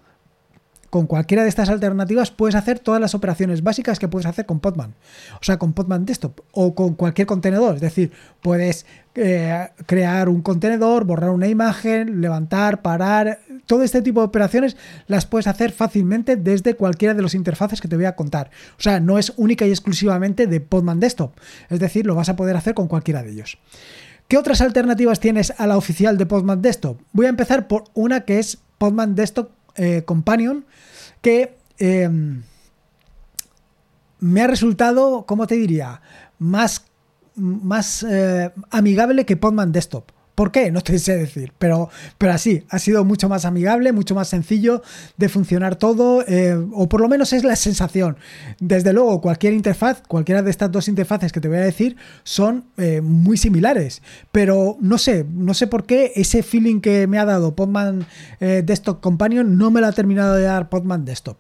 con 0.92 1.06
cualquiera 1.06 1.42
de 1.42 1.49
estas 1.49 1.70
alternativas 1.70 2.30
puedes 2.30 2.54
hacer 2.54 2.78
todas 2.78 3.00
las 3.00 3.14
operaciones 3.14 3.62
básicas 3.62 3.99
que 3.99 4.08
puedes 4.08 4.26
hacer 4.26 4.44
con 4.44 4.61
Podman. 4.61 4.94
O 5.40 5.42
sea, 5.42 5.58
con 5.58 5.72
Podman 5.72 6.04
Desktop 6.04 6.40
o 6.52 6.75
con 6.75 6.96
cualquier 6.96 7.26
contenedor. 7.26 7.76
Es 7.76 7.80
decir, 7.80 8.12
puedes 8.42 8.84
eh, 9.14 9.70
crear 9.87 10.28
un 10.28 10.42
contenedor, 10.42 11.06
borrar 11.06 11.30
una 11.30 11.49
imagen, 11.49 12.20
levantar, 12.20 12.82
parar. 12.82 13.38
Todo 13.64 13.84
este 13.84 14.02
tipo 14.02 14.20
de 14.20 14.26
operaciones 14.26 14.76
las 15.06 15.25
puedes 15.25 15.46
hacer 15.46 15.72
fácilmente 15.72 16.37
desde 16.37 16.75
cualquiera 16.75 17.14
de 17.14 17.22
los 17.22 17.34
interfaces 17.34 17.80
que 17.80 17.88
te 17.88 17.96
voy 17.96 18.04
a 18.04 18.14
contar. 18.14 18.50
O 18.78 18.82
sea, 18.82 19.00
no 19.00 19.18
es 19.18 19.32
única 19.38 19.64
y 19.64 19.70
exclusivamente 19.70 20.46
de 20.46 20.61
Podman 20.61 21.00
Desktop. 21.00 21.32
Es 21.70 21.80
decir, 21.80 22.04
lo 22.04 22.16
vas 22.16 22.28
a 22.28 22.37
poder 22.37 22.54
hacer 22.54 22.75
con 22.75 22.88
cualquiera 22.88 23.22
de 23.22 23.30
ellos. 23.30 23.56
¿Qué 24.28 24.37
otras 24.37 24.61
alternativas 24.61 25.20
tienes 25.20 25.54
a 25.56 25.66
la 25.66 25.78
oficial 25.78 26.18
de 26.18 26.26
Podman 26.26 26.61
Desktop? 26.61 27.00
Voy 27.12 27.25
a 27.25 27.30
empezar 27.30 27.66
por 27.66 27.84
una 27.94 28.26
que 28.26 28.40
es 28.40 28.58
Podman 28.76 29.14
Desktop 29.14 29.49
eh, 29.76 30.02
Companion, 30.05 30.64
que 31.21 31.57
em, 31.79 32.43
me 34.21 34.41
ha 34.41 34.47
resultado, 34.47 35.25
¿cómo 35.26 35.47
te 35.49 35.57
diría? 35.57 36.00
Más, 36.38 36.85
más 37.35 38.05
eh, 38.09 38.52
amigable 38.71 39.26
que 39.26 39.37
Podman 39.37 39.73
Desktop. 39.73 40.12
¿Por 40.35 40.51
qué? 40.51 40.71
No 40.71 40.81
te 40.81 40.99
sé 40.99 41.17
decir, 41.17 41.53
pero, 41.59 41.91
pero 42.17 42.33
así, 42.33 42.65
ha 42.71 42.79
sido 42.79 43.05
mucho 43.05 43.29
más 43.29 43.45
amigable, 43.45 43.93
mucho 43.93 44.15
más 44.15 44.29
sencillo 44.29 44.83
de 45.19 45.29
funcionar 45.29 45.77
todo, 45.77 46.25
eh, 46.27 46.57
o 46.73 46.89
por 46.89 47.03
lo 47.03 47.09
menos 47.09 47.35
es 47.35 47.45
la 47.45 47.55
sensación. 47.55 48.17
Desde 48.59 48.95
luego, 48.95 49.21
cualquier 49.21 49.53
interfaz, 49.53 50.03
cualquiera 50.09 50.43
de 50.43 50.51
estas 50.51 50.73
dos 50.73 50.89
interfaces 50.89 51.33
que 51.33 51.41
te 51.41 51.49
voy 51.49 51.59
a 51.59 51.62
decir, 51.62 51.97
son 52.25 52.65
eh, 52.79 53.03
muy 53.03 53.37
similares, 53.37 54.01
pero 54.31 54.79
no 54.81 54.97
sé, 54.97 55.27
no 55.29 55.53
sé 55.53 55.67
por 55.67 55.85
qué 55.85 56.12
ese 56.17 56.43
feeling 56.43 56.81
que 56.81 57.07
me 57.07 57.19
ha 57.19 57.27
dado 57.27 57.55
Podman 57.55 58.07
eh, 58.41 58.62
Desktop 58.65 59.01
Companion 59.01 59.59
no 59.59 59.71
me 59.71 59.83
lo 59.83 59.87
ha 59.87 59.93
terminado 59.93 60.35
de 60.35 60.45
dar 60.45 60.71
Podman 60.71 61.05
Desktop. 61.05 61.37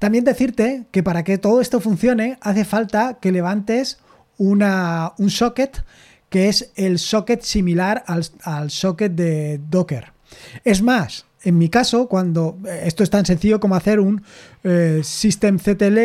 También 0.00 0.24
decirte 0.24 0.86
que 0.90 1.02
para 1.02 1.22
que 1.22 1.38
todo 1.38 1.60
esto 1.60 1.80
funcione 1.80 2.38
hace 2.40 2.64
falta 2.64 3.18
que 3.20 3.30
levantes 3.32 3.98
una, 4.36 5.12
un 5.18 5.30
socket 5.30 5.82
que 6.28 6.48
es 6.48 6.72
el 6.76 6.98
socket 6.98 7.42
similar 7.42 8.04
al, 8.06 8.70
socket 8.70 9.12
de 9.12 9.60
Docker. 9.70 10.12
Es 10.64 10.82
más, 10.82 11.26
en 11.42 11.58
mi 11.58 11.68
caso, 11.68 12.08
cuando 12.08 12.58
esto 12.82 13.02
es 13.02 13.10
tan 13.10 13.24
sencillo 13.24 13.60
como 13.60 13.76
hacer 13.76 14.00
un 14.00 14.22
eh, 14.64 15.00
systemctl 15.04 15.98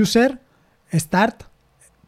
user 0.00 0.40
start 0.92 1.44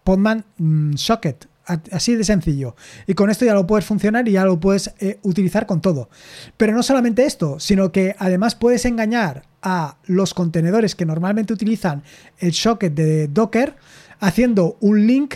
podman 0.05 0.45
mm, 0.59 0.95
socket 0.97 1.49
Así 1.67 2.15
de 2.15 2.23
sencillo. 2.23 2.77
Y 3.09 3.15
con 3.15 3.29
esto 3.29 3.45
ya 3.45 3.53
lo 3.53 3.67
puedes 3.67 3.85
funcionar 3.85 4.29
y 4.29 4.33
ya 4.33 4.45
lo 4.45 4.61
puedes 4.61 4.95
eh, 5.01 5.19
utilizar 5.23 5.67
con 5.67 5.81
todo. 5.81 6.09
Pero 6.57 6.73
no 6.73 6.83
solamente 6.85 7.25
esto, 7.25 7.59
sino 7.59 7.91
que 7.91 8.15
además 8.21 8.55
puedes 8.55 8.85
engañar 8.85 9.43
a 9.63 9.97
los 10.05 10.33
contenedores 10.33 10.95
que 10.95 11.05
normalmente 11.05 11.53
utilizan 11.53 12.05
el 12.39 12.53
socket 12.53 12.95
de 12.95 13.27
Docker 13.27 13.75
haciendo 14.21 14.77
un 14.81 15.09
link, 15.09 15.35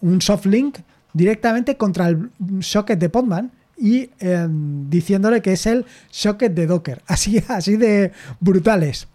un 0.00 0.22
soft 0.22 0.46
link 0.46 0.78
directamente 1.12 1.76
contra 1.76 2.08
el 2.08 2.30
socket 2.60 2.98
de 2.98 3.08
Podman 3.08 3.52
y 3.76 4.10
em, 4.18 4.90
diciéndole 4.90 5.42
que 5.42 5.52
es 5.52 5.66
el 5.66 5.86
socket 6.10 6.52
de 6.52 6.66
Docker. 6.66 7.02
Así, 7.06 7.42
así 7.48 7.76
de 7.76 8.12
brutales. 8.40 9.08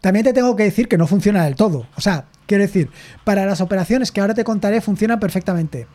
También 0.00 0.24
te 0.24 0.32
tengo 0.32 0.54
que 0.56 0.62
decir 0.62 0.88
que 0.88 0.96
no 0.96 1.06
funciona 1.06 1.44
del 1.44 1.56
todo. 1.56 1.88
O 1.96 2.00
sea, 2.00 2.26
Quiero 2.48 2.62
decir, 2.62 2.88
para 3.24 3.44
las 3.44 3.60
operaciones 3.60 4.10
que 4.10 4.22
ahora 4.22 4.32
te 4.32 4.42
contaré 4.42 4.80
funciona 4.80 5.20
perfectamente. 5.20 5.86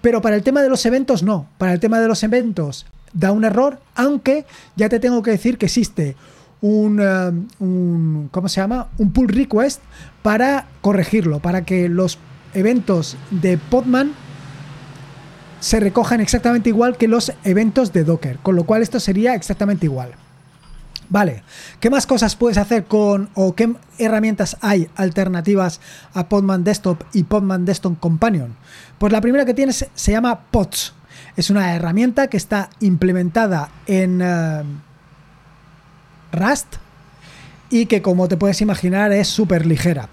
Pero 0.00 0.22
para 0.22 0.36
el 0.36 0.42
tema 0.42 0.62
de 0.62 0.70
los 0.70 0.86
eventos 0.86 1.22
no. 1.22 1.50
Para 1.58 1.74
el 1.74 1.80
tema 1.80 2.00
de 2.00 2.08
los 2.08 2.22
eventos 2.22 2.86
da 3.12 3.30
un 3.30 3.44
error, 3.44 3.78
aunque 3.94 4.46
ya 4.74 4.88
te 4.88 5.00
tengo 5.00 5.22
que 5.22 5.32
decir 5.32 5.58
que 5.58 5.66
existe 5.66 6.16
un, 6.62 6.98
eh, 7.02 8.28
¿cómo 8.30 8.48
se 8.48 8.58
llama? 8.58 8.88
Un 8.96 9.12
pull 9.12 9.28
request 9.28 9.82
para 10.22 10.66
corregirlo, 10.80 11.40
para 11.40 11.66
que 11.66 11.90
los 11.90 12.18
eventos 12.54 13.18
de 13.30 13.58
Podman 13.58 14.12
se 15.60 15.80
recojan 15.80 16.20
exactamente 16.20 16.68
igual 16.68 16.96
que 16.96 17.08
los 17.08 17.32
eventos 17.44 17.92
de 17.92 18.04
Docker, 18.04 18.38
con 18.38 18.56
lo 18.56 18.64
cual 18.64 18.82
esto 18.82 19.00
sería 19.00 19.34
exactamente 19.34 19.86
igual. 19.86 20.12
Vale, 21.10 21.42
¿qué 21.80 21.88
más 21.88 22.06
cosas 22.06 22.36
puedes 22.36 22.58
hacer 22.58 22.84
con 22.84 23.30
o 23.34 23.54
qué 23.54 23.74
herramientas 23.98 24.58
hay 24.60 24.90
alternativas 24.94 25.80
a 26.12 26.28
Podman 26.28 26.64
Desktop 26.64 27.02
y 27.14 27.22
Podman 27.22 27.64
Desktop 27.64 27.98
Companion? 27.98 28.56
Pues 28.98 29.12
la 29.12 29.22
primera 29.22 29.46
que 29.46 29.54
tienes 29.54 29.86
se 29.94 30.12
llama 30.12 30.40
Pods. 30.50 30.92
Es 31.36 31.48
una 31.48 31.74
herramienta 31.74 32.26
que 32.28 32.36
está 32.36 32.68
implementada 32.80 33.70
en 33.86 34.20
eh, 34.22 34.62
Rust 36.32 36.76
y 37.70 37.86
que 37.86 38.02
como 38.02 38.28
te 38.28 38.36
puedes 38.36 38.60
imaginar 38.60 39.12
es 39.12 39.28
súper 39.28 39.64
ligera. 39.64 40.08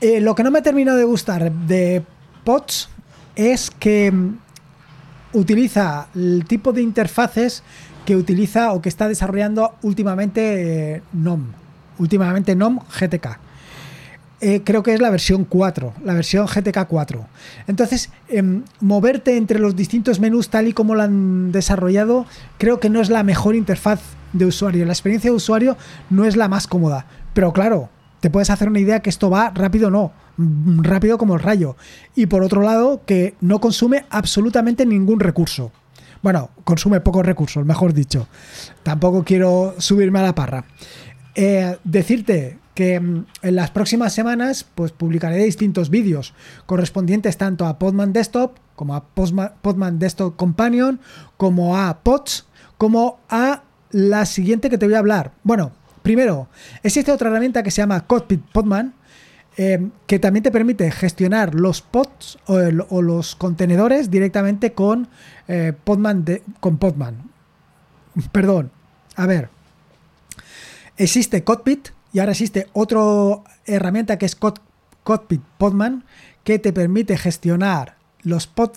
Eh, 0.00 0.20
lo 0.20 0.34
que 0.34 0.42
no 0.42 0.50
me 0.50 0.62
terminado 0.62 0.98
de 0.98 1.04
gustar 1.04 1.52
de 1.52 2.04
Pods 2.44 2.88
es 3.36 3.70
que 3.70 4.10
mm, 4.10 4.38
utiliza 5.34 6.08
el 6.14 6.44
tipo 6.46 6.72
de 6.72 6.82
interfaces 6.82 7.62
que 8.04 8.16
utiliza 8.16 8.72
o 8.72 8.80
que 8.80 8.88
está 8.88 9.08
desarrollando 9.08 9.74
últimamente 9.82 10.94
eh, 10.96 11.02
NOM. 11.12 11.52
Últimamente 11.98 12.54
NOM 12.54 12.78
GTK. 12.78 13.38
Eh, 14.40 14.62
creo 14.64 14.82
que 14.82 14.92
es 14.92 15.00
la 15.00 15.08
versión 15.08 15.44
4, 15.44 15.94
la 16.04 16.12
versión 16.12 16.46
GTK 16.46 16.86
4. 16.86 17.26
Entonces, 17.66 18.10
em, 18.28 18.64
moverte 18.80 19.36
entre 19.36 19.58
los 19.58 19.74
distintos 19.74 20.20
menús 20.20 20.50
tal 20.50 20.68
y 20.68 20.72
como 20.74 20.94
lo 20.94 21.02
han 21.02 21.52
desarrollado, 21.52 22.26
creo 22.58 22.78
que 22.78 22.90
no 22.90 23.00
es 23.00 23.08
la 23.08 23.22
mejor 23.22 23.54
interfaz 23.54 24.00
de 24.34 24.44
usuario. 24.44 24.84
La 24.84 24.92
experiencia 24.92 25.30
de 25.30 25.36
usuario 25.36 25.76
no 26.10 26.26
es 26.26 26.36
la 26.36 26.48
más 26.48 26.66
cómoda. 26.66 27.06
Pero 27.32 27.52
claro, 27.54 27.88
puedes 28.30 28.50
hacer 28.50 28.68
una 28.68 28.80
idea 28.80 29.00
que 29.00 29.10
esto 29.10 29.30
va 29.30 29.50
rápido, 29.54 29.90
no, 29.90 30.12
mm, 30.36 30.82
rápido 30.82 31.18
como 31.18 31.34
el 31.34 31.40
rayo. 31.40 31.76
Y 32.14 32.26
por 32.26 32.42
otro 32.42 32.62
lado, 32.62 33.02
que 33.06 33.34
no 33.40 33.60
consume 33.60 34.06
absolutamente 34.10 34.86
ningún 34.86 35.20
recurso. 35.20 35.72
Bueno, 36.22 36.50
consume 36.64 37.00
pocos 37.00 37.24
recursos, 37.24 37.64
mejor 37.64 37.92
dicho. 37.92 38.26
Tampoco 38.82 39.24
quiero 39.24 39.74
subirme 39.78 40.18
a 40.20 40.22
la 40.22 40.34
parra. 40.34 40.64
Eh, 41.34 41.76
decirte 41.84 42.58
que 42.74 42.98
mm, 42.98 43.26
en 43.42 43.56
las 43.56 43.70
próximas 43.70 44.12
semanas 44.12 44.64
pues 44.74 44.92
publicaré 44.92 45.42
distintos 45.44 45.90
vídeos 45.90 46.34
correspondientes 46.66 47.36
tanto 47.36 47.66
a 47.66 47.78
Podman 47.78 48.12
Desktop 48.12 48.56
como 48.74 48.94
a 48.94 49.04
Podman 49.06 49.98
Desktop 49.98 50.36
Companion 50.36 51.00
como 51.36 51.76
a 51.76 52.00
Pods 52.00 52.46
como 52.78 53.18
a 53.28 53.62
la 53.90 54.26
siguiente 54.26 54.70
que 54.70 54.78
te 54.78 54.86
voy 54.86 54.94
a 54.94 54.98
hablar. 54.98 55.32
Bueno, 55.42 55.72
primero, 56.06 56.48
existe 56.84 57.10
otra 57.10 57.28
herramienta 57.28 57.64
que 57.64 57.72
se 57.72 57.82
llama 57.82 58.06
Cockpit 58.06 58.40
Podman 58.52 58.94
Em, 59.58 59.90
que 60.06 60.18
también 60.18 60.42
te 60.42 60.50
permite 60.50 60.90
gestionar 60.90 61.54
los 61.54 61.80
pods 61.80 62.38
o, 62.44 63.00
los 63.00 63.36
contenedores 63.36 64.10
directamente 64.10 64.74
con 64.74 65.08
eh, 65.48 65.72
Podman. 65.82 66.26
con 66.60 66.76
Podman. 66.76 67.30
Perdón. 68.32 68.70
A 69.16 69.24
ver. 69.24 69.48
Existe 70.98 71.42
Cockpit 71.42 71.88
y 72.12 72.18
ahora 72.18 72.32
existe 72.32 72.68
otra 72.74 73.00
herramienta 73.64 74.18
que 74.18 74.26
es 74.26 74.36
Cockpit 74.36 75.42
Podman 75.56 76.04
que 76.44 76.58
te 76.58 76.72
permite 76.74 77.16
gestionar 77.16 77.96
los 78.22 78.46
pod, 78.46 78.72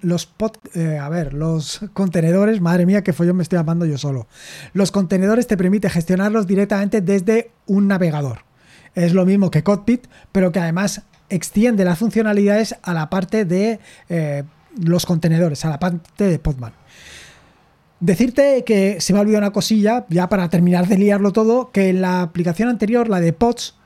los 0.00 0.26
pod, 0.26 0.52
eh, 0.74 0.98
a 0.98 1.08
ver, 1.08 1.34
los 1.34 1.80
contenedores, 1.92 2.60
madre 2.60 2.86
mía, 2.86 3.02
que 3.02 3.12
yo 3.12 3.34
me 3.34 3.42
estoy 3.42 3.58
llamando 3.58 3.84
yo 3.86 3.98
solo. 3.98 4.26
Los 4.72 4.92
contenedores 4.92 5.46
te 5.46 5.56
permite 5.56 5.90
gestionarlos 5.90 6.46
directamente 6.46 7.00
desde 7.00 7.50
un 7.66 7.88
navegador 7.88 8.44
es 8.94 9.12
lo 9.12 9.26
mismo 9.26 9.50
que 9.50 9.62
Cockpit, 9.62 10.06
pero 10.32 10.52
que 10.52 10.60
además 10.60 11.02
extiende 11.28 11.84
las 11.84 11.98
funcionalidades 11.98 12.76
a 12.82 12.94
la 12.94 13.10
parte 13.10 13.44
de 13.44 13.80
eh, 14.08 14.44
los 14.80 15.06
contenedores, 15.06 15.64
a 15.64 15.70
la 15.70 15.78
parte 15.78 16.28
de 16.28 16.38
Podman. 16.38 16.72
Decirte 18.00 18.64
que 18.64 19.00
se 19.00 19.12
me 19.12 19.18
ha 19.18 19.22
olvidado 19.22 19.44
una 19.44 19.52
cosilla, 19.52 20.04
ya 20.10 20.28
para 20.28 20.48
terminar 20.48 20.86
de 20.86 20.98
liarlo 20.98 21.32
todo, 21.32 21.70
que 21.72 21.88
en 21.88 22.02
la 22.02 22.22
aplicación 22.22 22.68
anterior, 22.68 23.08
la 23.08 23.20
de 23.20 23.32
Pods, 23.32 23.76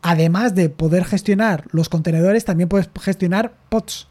además 0.00 0.54
de 0.54 0.68
poder 0.68 1.04
gestionar 1.04 1.66
los 1.70 1.88
contenedores, 1.88 2.44
también 2.44 2.68
puedes 2.68 2.90
gestionar 3.00 3.54
Pods. 3.68 4.08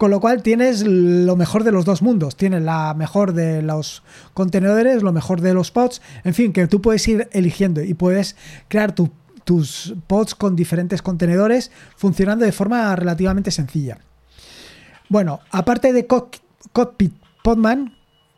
Con 0.00 0.10
lo 0.10 0.18
cual 0.18 0.42
tienes 0.42 0.82
lo 0.82 1.36
mejor 1.36 1.62
de 1.62 1.72
los 1.72 1.84
dos 1.84 2.00
mundos. 2.00 2.34
Tienes 2.34 2.62
la 2.62 2.94
mejor 2.94 3.34
de 3.34 3.60
los 3.60 4.02
contenedores, 4.32 5.02
lo 5.02 5.12
mejor 5.12 5.42
de 5.42 5.52
los 5.52 5.70
pods. 5.70 6.00
En 6.24 6.32
fin, 6.32 6.54
que 6.54 6.66
tú 6.66 6.80
puedes 6.80 7.06
ir 7.06 7.28
eligiendo 7.32 7.82
y 7.82 7.92
puedes 7.92 8.34
crear 8.68 8.94
tu 8.94 9.10
tus 9.44 9.94
pods 10.06 10.34
con 10.34 10.56
diferentes 10.56 11.02
contenedores 11.02 11.70
funcionando 11.96 12.46
de 12.46 12.52
forma 12.52 12.96
relativamente 12.96 13.50
sencilla. 13.50 13.98
Bueno, 15.10 15.40
aparte 15.50 15.92
de 15.92 16.06
Cockpit 16.06 17.12
Podman, 17.44 17.94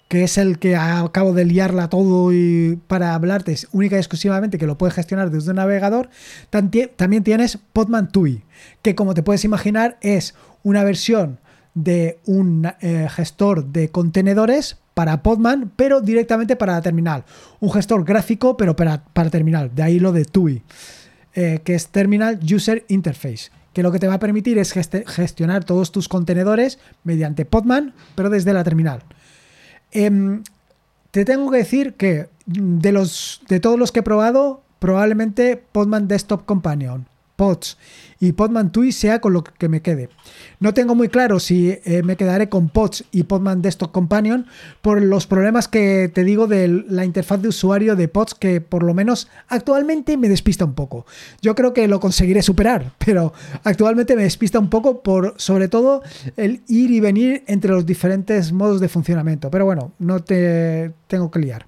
que 0.08 0.24
es 0.24 0.38
el 0.38 0.58
que 0.58 0.74
acabo 0.74 1.32
de 1.32 1.44
liarla 1.44 1.88
todo 1.88 2.32
y 2.32 2.80
para 2.88 3.14
hablarte 3.14 3.56
única 3.70 3.94
y 3.94 4.00
exclusivamente 4.00 4.58
que 4.58 4.66
lo 4.66 4.78
puedes 4.78 4.94
gestionar 4.94 5.30
desde 5.30 5.50
un 5.50 5.56
navegador, 5.56 6.10
también 6.50 7.22
tienes 7.22 7.56
Podman 7.72 8.10
TUI, 8.10 8.42
que 8.82 8.96
como 8.96 9.14
te 9.14 9.22
puedes 9.22 9.44
imaginar 9.44 9.96
es 10.00 10.34
una 10.64 10.82
versión 10.82 11.38
de 11.74 12.18
un 12.26 12.70
eh, 12.80 13.08
gestor 13.10 13.66
de 13.66 13.90
contenedores 13.90 14.76
para 14.94 15.22
Podman, 15.22 15.72
pero 15.74 16.00
directamente 16.00 16.56
para 16.56 16.74
la 16.74 16.82
terminal. 16.82 17.24
Un 17.60 17.72
gestor 17.72 18.04
gráfico, 18.04 18.56
pero 18.56 18.76
para, 18.76 19.04
para 19.04 19.30
terminal. 19.30 19.74
De 19.74 19.82
ahí 19.82 19.98
lo 19.98 20.12
de 20.12 20.24
TUI, 20.24 20.62
eh, 21.34 21.60
que 21.64 21.74
es 21.74 21.88
Terminal 21.88 22.40
User 22.42 22.84
Interface, 22.88 23.50
que 23.72 23.82
lo 23.82 23.90
que 23.90 23.98
te 23.98 24.08
va 24.08 24.14
a 24.14 24.18
permitir 24.18 24.58
es 24.58 24.72
gestionar 24.72 25.64
todos 25.64 25.92
tus 25.92 26.08
contenedores 26.08 26.78
mediante 27.04 27.44
Podman, 27.44 27.94
pero 28.14 28.28
desde 28.28 28.52
la 28.52 28.64
terminal. 28.64 29.02
Em, 29.92 30.42
te 31.10 31.24
tengo 31.24 31.50
que 31.50 31.58
decir 31.58 31.94
que 31.94 32.28
de, 32.46 32.92
los, 32.92 33.42
de 33.48 33.60
todos 33.60 33.78
los 33.78 33.92
que 33.92 34.00
he 34.00 34.02
probado, 34.02 34.62
probablemente 34.78 35.62
Podman 35.72 36.08
Desktop 36.08 36.44
Companion 36.44 37.06
Pods 37.42 37.76
y 38.20 38.34
Podman 38.34 38.70
TUI 38.70 38.92
sea 38.92 39.20
con 39.20 39.32
lo 39.32 39.42
que 39.42 39.68
me 39.68 39.82
quede. 39.82 40.10
No 40.60 40.74
tengo 40.74 40.94
muy 40.94 41.08
claro 41.08 41.40
si 41.40 41.70
eh, 41.84 42.04
me 42.04 42.14
quedaré 42.14 42.48
con 42.48 42.68
Pods 42.68 43.02
y 43.10 43.24
Podman 43.24 43.62
Desktop 43.62 43.90
Companion 43.90 44.46
por 44.80 45.02
los 45.02 45.26
problemas 45.26 45.66
que 45.66 46.08
te 46.14 46.22
digo 46.22 46.46
de 46.46 46.68
la 46.68 47.04
interfaz 47.04 47.42
de 47.42 47.48
usuario 47.48 47.96
de 47.96 48.06
Pods 48.06 48.36
que 48.36 48.60
por 48.60 48.84
lo 48.84 48.94
menos 48.94 49.26
actualmente 49.48 50.16
me 50.16 50.28
despista 50.28 50.64
un 50.64 50.74
poco. 50.74 51.04
Yo 51.40 51.56
creo 51.56 51.74
que 51.74 51.88
lo 51.88 51.98
conseguiré 51.98 52.42
superar, 52.42 52.92
pero 53.04 53.32
actualmente 53.64 54.14
me 54.14 54.22
despista 54.22 54.60
un 54.60 54.70
poco 54.70 55.02
por 55.02 55.34
sobre 55.38 55.66
todo 55.66 56.04
el 56.36 56.62
ir 56.68 56.92
y 56.92 57.00
venir 57.00 57.42
entre 57.48 57.72
los 57.72 57.84
diferentes 57.84 58.52
modos 58.52 58.80
de 58.80 58.88
funcionamiento. 58.88 59.50
Pero 59.50 59.64
bueno, 59.64 59.94
no 59.98 60.22
te 60.22 60.92
tengo 61.08 61.28
que 61.32 61.40
liar. 61.40 61.66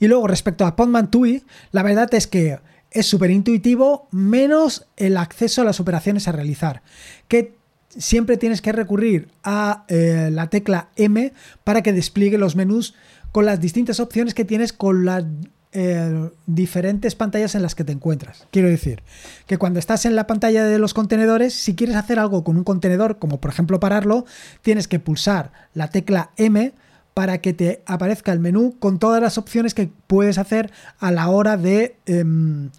Y 0.00 0.06
luego 0.06 0.26
respecto 0.26 0.66
a 0.66 0.76
Podman 0.76 1.10
TUI, 1.10 1.44
la 1.72 1.82
verdad 1.82 2.12
es 2.12 2.26
que 2.26 2.58
es 2.94 3.06
súper 3.06 3.30
intuitivo, 3.30 4.08
menos 4.12 4.86
el 4.96 5.16
acceso 5.16 5.60
a 5.60 5.64
las 5.64 5.80
operaciones 5.80 6.26
a 6.28 6.32
realizar, 6.32 6.82
que 7.28 7.54
siempre 7.88 8.36
tienes 8.36 8.62
que 8.62 8.72
recurrir 8.72 9.28
a 9.42 9.84
eh, 9.88 10.30
la 10.32 10.48
tecla 10.48 10.88
M 10.96 11.32
para 11.64 11.82
que 11.82 11.92
despliegue 11.92 12.38
los 12.38 12.56
menús 12.56 12.94
con 13.32 13.44
las 13.44 13.60
distintas 13.60 14.00
opciones 14.00 14.32
que 14.32 14.44
tienes 14.44 14.72
con 14.72 15.04
la 15.04 15.26
eh, 15.72 16.30
diferentes 16.46 17.16
pantallas 17.16 17.56
en 17.56 17.62
las 17.62 17.74
que 17.74 17.82
te 17.82 17.90
encuentras. 17.90 18.46
Quiero 18.52 18.68
decir, 18.68 19.02
que 19.48 19.58
cuando 19.58 19.80
estás 19.80 20.06
en 20.06 20.14
la 20.14 20.28
pantalla 20.28 20.64
de 20.64 20.78
los 20.78 20.94
contenedores, 20.94 21.52
si 21.52 21.74
quieres 21.74 21.96
hacer 21.96 22.20
algo 22.20 22.44
con 22.44 22.56
un 22.56 22.62
contenedor, 22.62 23.18
como 23.18 23.40
por 23.40 23.50
ejemplo 23.50 23.80
pararlo, 23.80 24.24
tienes 24.62 24.86
que 24.86 25.00
pulsar 25.00 25.50
la 25.74 25.90
tecla 25.90 26.30
M 26.36 26.72
para 27.14 27.38
que 27.38 27.52
te 27.52 27.82
aparezca 27.86 28.32
el 28.32 28.40
menú 28.40 28.76
con 28.78 28.98
todas 28.98 29.22
las 29.22 29.38
opciones 29.38 29.72
que 29.72 29.88
puedes 30.06 30.36
hacer 30.36 30.72
a 30.98 31.12
la 31.12 31.28
hora 31.28 31.56
de 31.56 31.96
em, 32.06 32.70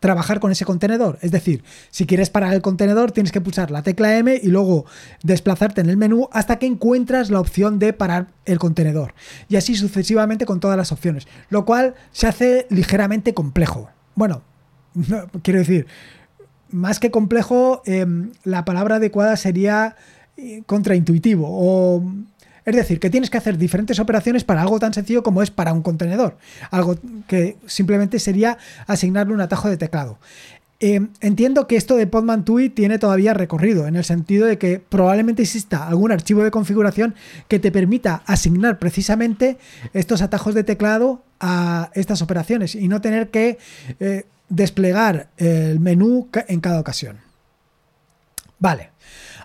trabajar 0.00 0.40
con 0.40 0.50
ese 0.50 0.64
contenedor. 0.64 1.18
Es 1.22 1.30
decir, 1.30 1.62
si 1.90 2.06
quieres 2.06 2.30
parar 2.30 2.52
el 2.54 2.62
contenedor, 2.62 3.12
tienes 3.12 3.30
que 3.30 3.40
pulsar 3.40 3.70
la 3.70 3.82
tecla 3.82 4.16
M 4.18 4.40
y 4.42 4.48
luego 4.48 4.86
desplazarte 5.22 5.80
en 5.80 5.90
el 5.90 5.96
menú 5.96 6.28
hasta 6.32 6.58
que 6.58 6.66
encuentras 6.66 7.30
la 7.30 7.38
opción 7.38 7.78
de 7.78 7.92
parar 7.92 8.28
el 8.46 8.58
contenedor. 8.58 9.14
Y 9.48 9.56
así 9.56 9.76
sucesivamente 9.76 10.46
con 10.46 10.58
todas 10.58 10.76
las 10.76 10.90
opciones. 10.90 11.28
Lo 11.50 11.64
cual 11.64 11.94
se 12.10 12.26
hace 12.26 12.66
ligeramente 12.70 13.34
complejo. 13.34 13.90
Bueno, 14.16 14.42
quiero 15.42 15.60
decir, 15.60 15.86
más 16.70 16.98
que 16.98 17.10
complejo, 17.10 17.82
em, 17.84 18.32
la 18.42 18.64
palabra 18.64 18.96
adecuada 18.96 19.36
sería 19.36 19.96
eh, 20.36 20.62
contraintuitivo 20.66 21.46
o 21.46 22.02
es 22.64 22.76
decir, 22.76 23.00
que 23.00 23.10
tienes 23.10 23.30
que 23.30 23.38
hacer 23.38 23.58
diferentes 23.58 23.98
operaciones 23.98 24.44
para 24.44 24.62
algo 24.62 24.78
tan 24.78 24.94
sencillo 24.94 25.22
como 25.22 25.42
es 25.42 25.50
para 25.50 25.72
un 25.72 25.82
contenedor. 25.82 26.36
Algo 26.70 26.96
que 27.26 27.56
simplemente 27.66 28.18
sería 28.18 28.58
asignarle 28.86 29.34
un 29.34 29.40
atajo 29.40 29.68
de 29.68 29.76
teclado. 29.76 30.18
Eh, 30.82 31.08
entiendo 31.20 31.66
que 31.66 31.76
esto 31.76 31.94
de 31.96 32.06
Podman 32.06 32.46
TUI 32.46 32.70
tiene 32.70 32.98
todavía 32.98 33.34
recorrido, 33.34 33.86
en 33.86 33.96
el 33.96 34.04
sentido 34.04 34.46
de 34.46 34.56
que 34.56 34.78
probablemente 34.78 35.42
exista 35.42 35.86
algún 35.86 36.10
archivo 36.10 36.42
de 36.42 36.50
configuración 36.50 37.14
que 37.48 37.58
te 37.58 37.70
permita 37.70 38.22
asignar 38.24 38.78
precisamente 38.78 39.58
estos 39.92 40.22
atajos 40.22 40.54
de 40.54 40.64
teclado 40.64 41.22
a 41.38 41.90
estas 41.92 42.22
operaciones 42.22 42.74
y 42.74 42.88
no 42.88 43.02
tener 43.02 43.28
que 43.28 43.58
eh, 44.00 44.24
desplegar 44.48 45.28
el 45.36 45.80
menú 45.80 46.28
en 46.48 46.60
cada 46.60 46.80
ocasión. 46.80 47.18
Vale. 48.58 48.90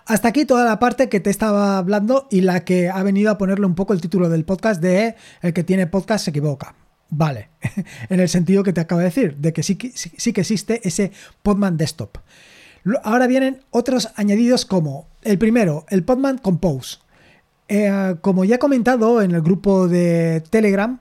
Hasta 0.06 0.28
aquí 0.28 0.44
toda 0.44 0.64
la 0.64 0.78
parte 0.78 1.08
que 1.08 1.18
te 1.18 1.30
estaba 1.30 1.78
hablando 1.78 2.28
y 2.30 2.42
la 2.42 2.64
que 2.64 2.88
ha 2.88 3.02
venido 3.02 3.32
a 3.32 3.38
ponerle 3.38 3.66
un 3.66 3.74
poco 3.74 3.92
el 3.92 4.00
título 4.00 4.28
del 4.28 4.44
podcast 4.44 4.80
de 4.80 5.16
El 5.42 5.52
que 5.52 5.64
tiene 5.64 5.88
podcast 5.88 6.24
se 6.24 6.30
equivoca. 6.30 6.76
Vale, 7.08 7.50
en 8.08 8.20
el 8.20 8.28
sentido 8.28 8.62
que 8.62 8.72
te 8.72 8.80
acabo 8.80 9.00
de 9.00 9.06
decir, 9.06 9.36
de 9.36 9.52
que 9.52 9.64
sí, 9.64 9.76
sí, 9.94 10.32
que 10.32 10.42
existe 10.42 10.80
ese 10.86 11.10
Podman 11.42 11.76
Desktop. 11.76 12.18
Ahora 13.02 13.26
vienen 13.26 13.64
otros 13.70 14.12
añadidos 14.14 14.64
como 14.64 15.08
el 15.22 15.38
primero, 15.38 15.84
el 15.88 16.04
Podman 16.04 16.38
Compose. 16.38 16.98
Eh, 17.66 18.14
como 18.20 18.44
ya 18.44 18.56
he 18.56 18.60
comentado 18.60 19.20
en 19.22 19.32
el 19.32 19.42
grupo 19.42 19.88
de 19.88 20.40
Telegram, 20.50 21.00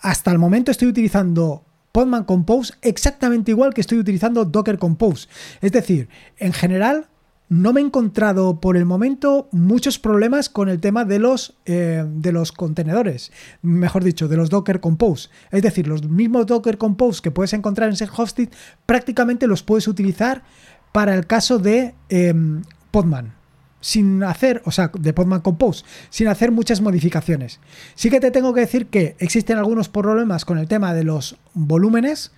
hasta 0.00 0.30
el 0.30 0.38
momento 0.38 0.70
estoy 0.70 0.88
utilizando 0.88 1.64
Podman 1.90 2.24
Compose 2.24 2.74
exactamente 2.82 3.50
igual 3.50 3.72
que 3.72 3.80
estoy 3.80 3.96
utilizando 3.96 4.44
Docker 4.44 4.78
Compose. 4.78 5.26
Es 5.62 5.72
decir, 5.72 6.10
en 6.36 6.52
general 6.52 7.08
no 7.54 7.72
me 7.72 7.80
he 7.80 7.84
encontrado 7.84 8.60
por 8.60 8.76
el 8.76 8.84
momento 8.84 9.48
muchos 9.52 10.00
problemas 10.00 10.48
con 10.48 10.68
el 10.68 10.80
tema 10.80 11.04
de 11.04 11.20
los, 11.20 11.54
eh, 11.66 12.04
de 12.04 12.32
los 12.32 12.50
contenedores, 12.50 13.30
mejor 13.62 14.02
dicho, 14.02 14.26
de 14.26 14.36
los 14.36 14.50
Docker 14.50 14.80
Compose. 14.80 15.28
Es 15.52 15.62
decir, 15.62 15.86
los 15.86 16.08
mismos 16.08 16.46
Docker 16.46 16.78
Compose 16.78 17.22
que 17.22 17.30
puedes 17.30 17.52
encontrar 17.52 17.88
en 17.88 18.08
Hosted 18.16 18.48
prácticamente 18.86 19.46
los 19.46 19.62
puedes 19.62 19.86
utilizar 19.86 20.42
para 20.90 21.14
el 21.14 21.28
caso 21.28 21.60
de 21.60 21.94
em, 22.08 22.62
Podman 22.90 23.34
sin 23.80 24.24
hacer, 24.24 24.60
o 24.64 24.72
sea, 24.72 24.90
de 24.98 25.12
Podman 25.12 25.42
Compose, 25.42 25.84
sin 26.10 26.26
hacer 26.26 26.50
muchas 26.50 26.80
modificaciones. 26.80 27.60
Sí 27.94 28.10
que 28.10 28.18
te 28.18 28.32
tengo 28.32 28.52
que 28.52 28.62
decir 28.62 28.86
que 28.86 29.14
existen 29.20 29.58
algunos 29.58 29.88
problemas 29.88 30.44
con 30.44 30.58
el 30.58 30.66
tema 30.66 30.92
de 30.92 31.04
los 31.04 31.36
volúmenes, 31.52 32.32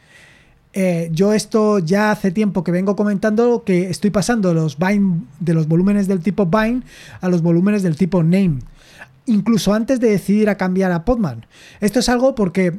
eh, 0.79 1.09
yo 1.11 1.33
esto 1.33 1.79
ya 1.79 2.11
hace 2.11 2.31
tiempo 2.31 2.62
que 2.62 2.71
vengo 2.71 2.97
comentando 2.97 3.65
que 3.65 3.89
estoy 3.89 4.11
pasando 4.11 4.53
los 4.53 4.77
de 4.77 5.55
los 5.55 5.69
volúmenes 5.69 6.07
del 6.07 6.21
tipo 6.21 6.45
bind 6.45 6.85
a 7.23 7.31
los 7.31 7.41
volúmenes 7.41 7.83
del 7.83 7.97
tipo 7.97 8.23
name. 8.23 8.59
Incluso 9.25 9.73
antes 9.73 10.01
de 10.01 10.11
decidir 10.11 10.51
a 10.51 10.59
cambiar 10.59 10.93
a 10.93 11.07
Podman. 11.07 11.47
Esto 11.81 12.01
es 12.01 12.11
algo 12.11 12.35
porque 12.35 12.79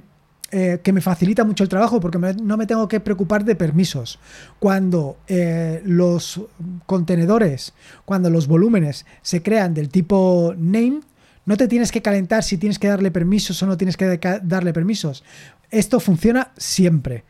eh, 0.51 0.79
que 0.83 0.93
me 0.93 1.01
facilita 1.01 1.43
mucho 1.43 1.63
el 1.63 1.69
trabajo 1.69 1.99
porque 1.99 2.19
no 2.19 2.55
me 2.55 2.67
tengo 2.67 2.87
que 2.87 2.99
preocupar 2.99 3.43
de 3.43 3.55
permisos. 3.55 4.19
Cuando 4.59 5.17
eh, 5.27 5.81
los 5.83 6.41
contenedores, 6.85 7.73
cuando 8.05 8.29
los 8.29 8.45
volúmenes 8.45 9.07
se 9.23 9.41
crean 9.41 9.73
del 9.73 9.89
tipo 9.89 10.53
name, 10.55 10.99
no 11.47 11.57
te 11.57 11.67
tienes 11.67 11.91
que 11.91 12.03
calentar 12.03 12.43
si 12.43 12.59
tienes 12.59 12.77
que 12.77 12.89
darle 12.89 13.09
permisos 13.09 13.63
o 13.63 13.65
no 13.65 13.75
tienes 13.75 13.97
que 13.97 14.19
darle 14.43 14.71
permisos. 14.71 15.23
Esto 15.71 15.99
funciona 15.99 16.51
siempre 16.57 17.23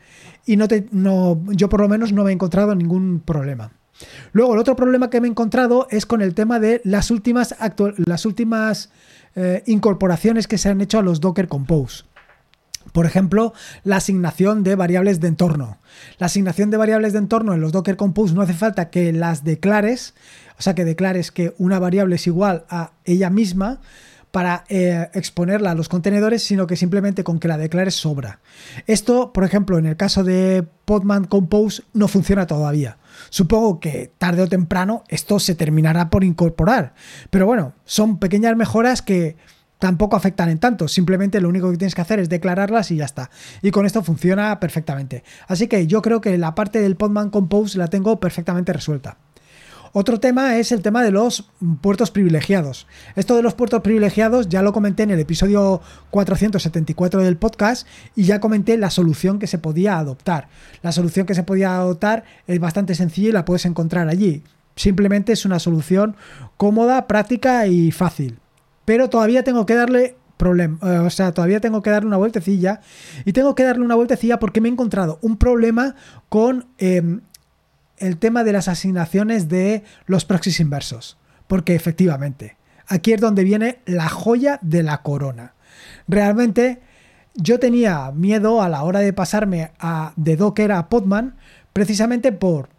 y 0.47 0.57
no 0.57 0.67
te, 0.67 0.87
no, 0.91 1.39
yo 1.49 1.69
por 1.69 1.81
lo 1.81 1.89
menos 1.89 2.13
no 2.13 2.23
me 2.23 2.31
he 2.31 2.33
encontrado 2.33 2.73
ningún 2.73 3.19
problema. 3.19 3.71
Luego, 4.31 4.53
el 4.53 4.59
otro 4.59 4.75
problema 4.75 5.09
que 5.09 5.19
me 5.21 5.27
he 5.27 5.31
encontrado 5.31 5.87
es 5.91 6.05
con 6.05 6.21
el 6.21 6.33
tema 6.33 6.59
de 6.59 6.81
las 6.83 7.11
últimas, 7.11 7.55
las 7.97 8.25
últimas 8.25 8.91
eh, 9.35 9.63
incorporaciones 9.65 10.47
que 10.47 10.57
se 10.57 10.69
han 10.69 10.81
hecho 10.81 10.99
a 10.99 11.01
los 11.01 11.19
Docker 11.19 11.47
Compose. 11.47 12.05
Por 12.93 13.05
ejemplo, 13.05 13.53
la 13.83 13.97
asignación 13.97 14.63
de 14.63 14.75
variables 14.75 15.19
de 15.19 15.27
entorno. 15.27 15.77
La 16.19 16.27
asignación 16.27 16.69
de 16.69 16.77
variables 16.77 17.13
de 17.13 17.19
entorno 17.19 17.53
en 17.53 17.59
los 17.59 17.71
Docker 17.71 17.97
Compose 17.97 18.33
no 18.33 18.41
hace 18.41 18.53
falta 18.53 18.89
que 18.89 19.11
las 19.11 19.43
declares, 19.43 20.13
o 20.57 20.61
sea, 20.61 20.75
que 20.75 20.85
declares 20.85 21.31
que 21.31 21.53
una 21.57 21.79
variable 21.79 22.15
es 22.15 22.27
igual 22.27 22.65
a 22.69 22.93
ella 23.03 23.29
misma, 23.29 23.81
para 24.31 24.65
eh, 24.69 25.09
exponerla 25.13 25.71
a 25.71 25.75
los 25.75 25.89
contenedores, 25.89 26.43
sino 26.43 26.67
que 26.67 26.75
simplemente 26.75 27.23
con 27.23 27.39
que 27.39 27.47
la 27.47 27.57
declares 27.57 27.95
sobra. 27.95 28.39
Esto, 28.85 29.33
por 29.33 29.43
ejemplo, 29.43 29.77
en 29.77 29.85
el 29.85 29.97
caso 29.97 30.23
de 30.23 30.65
Podman 30.85 31.25
Compose 31.25 31.83
no 31.93 32.07
funciona 32.07 32.45
todavía. 32.45 32.97
Supongo 33.29 33.79
que 33.79 34.11
tarde 34.17 34.43
o 34.43 34.47
temprano 34.47 35.03
esto 35.07 35.39
se 35.39 35.55
terminará 35.55 36.09
por 36.09 36.23
incorporar. 36.23 36.93
Pero 37.29 37.45
bueno, 37.45 37.73
son 37.85 38.19
pequeñas 38.19 38.55
mejoras 38.55 39.01
que 39.01 39.37
tampoco 39.79 40.15
afectan 40.15 40.49
en 40.49 40.59
tanto. 40.59 40.87
Simplemente 40.87 41.41
lo 41.41 41.49
único 41.49 41.71
que 41.71 41.77
tienes 41.77 41.95
que 41.95 42.01
hacer 42.01 42.19
es 42.19 42.29
declararlas 42.29 42.91
y 42.91 42.97
ya 42.97 43.05
está. 43.05 43.29
Y 43.61 43.71
con 43.71 43.85
esto 43.85 44.03
funciona 44.03 44.59
perfectamente. 44.59 45.23
Así 45.47 45.67
que 45.67 45.87
yo 45.87 46.01
creo 46.01 46.21
que 46.21 46.37
la 46.37 46.55
parte 46.55 46.81
del 46.81 46.95
Podman 46.95 47.29
Compose 47.29 47.77
la 47.77 47.87
tengo 47.87 48.19
perfectamente 48.19 48.73
resuelta. 48.73 49.17
Otro 49.99 50.19
tema 50.19 50.57
es 50.57 50.71
el 50.71 50.83
tema 50.83 51.01
de 51.01 51.09
los 51.09 51.49
puertos 51.81 52.11
privilegiados. 52.11 52.85
Esto 53.15 53.35
de 53.35 53.41
los 53.41 53.55
puertos 53.55 53.81
privilegiados 53.81 54.47
ya 54.47 54.61
lo 54.61 54.71
comenté 54.71 55.01
en 55.01 55.09
el 55.09 55.19
episodio 55.19 55.81
474 56.11 57.23
del 57.23 57.35
podcast 57.35 57.87
y 58.15 58.25
ya 58.25 58.39
comenté 58.39 58.77
la 58.77 58.91
solución 58.91 59.39
que 59.39 59.47
se 59.47 59.57
podía 59.57 59.97
adoptar. 59.97 60.49
La 60.83 60.91
solución 60.91 61.25
que 61.25 61.33
se 61.33 61.41
podía 61.41 61.75
adoptar 61.77 62.25
es 62.45 62.59
bastante 62.59 62.93
sencilla 62.93 63.29
y 63.29 63.31
la 63.31 63.43
puedes 63.43 63.65
encontrar 63.65 64.07
allí. 64.07 64.43
Simplemente 64.75 65.33
es 65.33 65.45
una 65.45 65.57
solución 65.57 66.15
cómoda, 66.57 67.07
práctica 67.07 67.65
y 67.65 67.91
fácil. 67.91 68.37
Pero 68.85 69.09
todavía 69.09 69.43
tengo 69.43 69.65
que 69.65 69.73
darle 69.73 70.15
problema, 70.37 70.77
eh, 70.83 70.99
o 70.99 71.09
sea, 71.09 71.31
todavía 71.31 71.59
tengo 71.59 71.81
que 71.81 71.89
darle 71.89 72.07
una 72.07 72.17
vueltecilla 72.17 72.81
y 73.25 73.33
tengo 73.33 73.55
que 73.55 73.63
darle 73.63 73.83
una 73.83 73.95
vueltecilla 73.95 74.37
porque 74.37 74.61
me 74.61 74.69
he 74.69 74.71
encontrado 74.71 75.17
un 75.21 75.37
problema 75.37 75.95
con 76.29 76.67
em, 76.77 77.21
el 77.97 78.17
tema 78.17 78.43
de 78.43 78.53
las 78.53 78.67
asignaciones 78.67 79.49
de 79.49 79.83
los 80.05 80.25
proxies 80.25 80.59
inversos. 80.59 81.17
Porque 81.47 81.75
efectivamente, 81.75 82.57
aquí 82.87 83.13
es 83.13 83.21
donde 83.21 83.43
viene 83.43 83.79
la 83.85 84.09
joya 84.09 84.59
de 84.61 84.83
la 84.83 85.01
corona. 85.01 85.53
Realmente 86.07 86.81
yo 87.35 87.59
tenía 87.59 88.11
miedo 88.11 88.61
a 88.61 88.69
la 88.69 88.83
hora 88.83 88.99
de 88.99 89.13
pasarme 89.13 89.71
a, 89.79 90.13
de 90.15 90.35
Docker 90.35 90.71
a 90.71 90.89
Podman 90.89 91.35
precisamente 91.71 92.31
por 92.31 92.69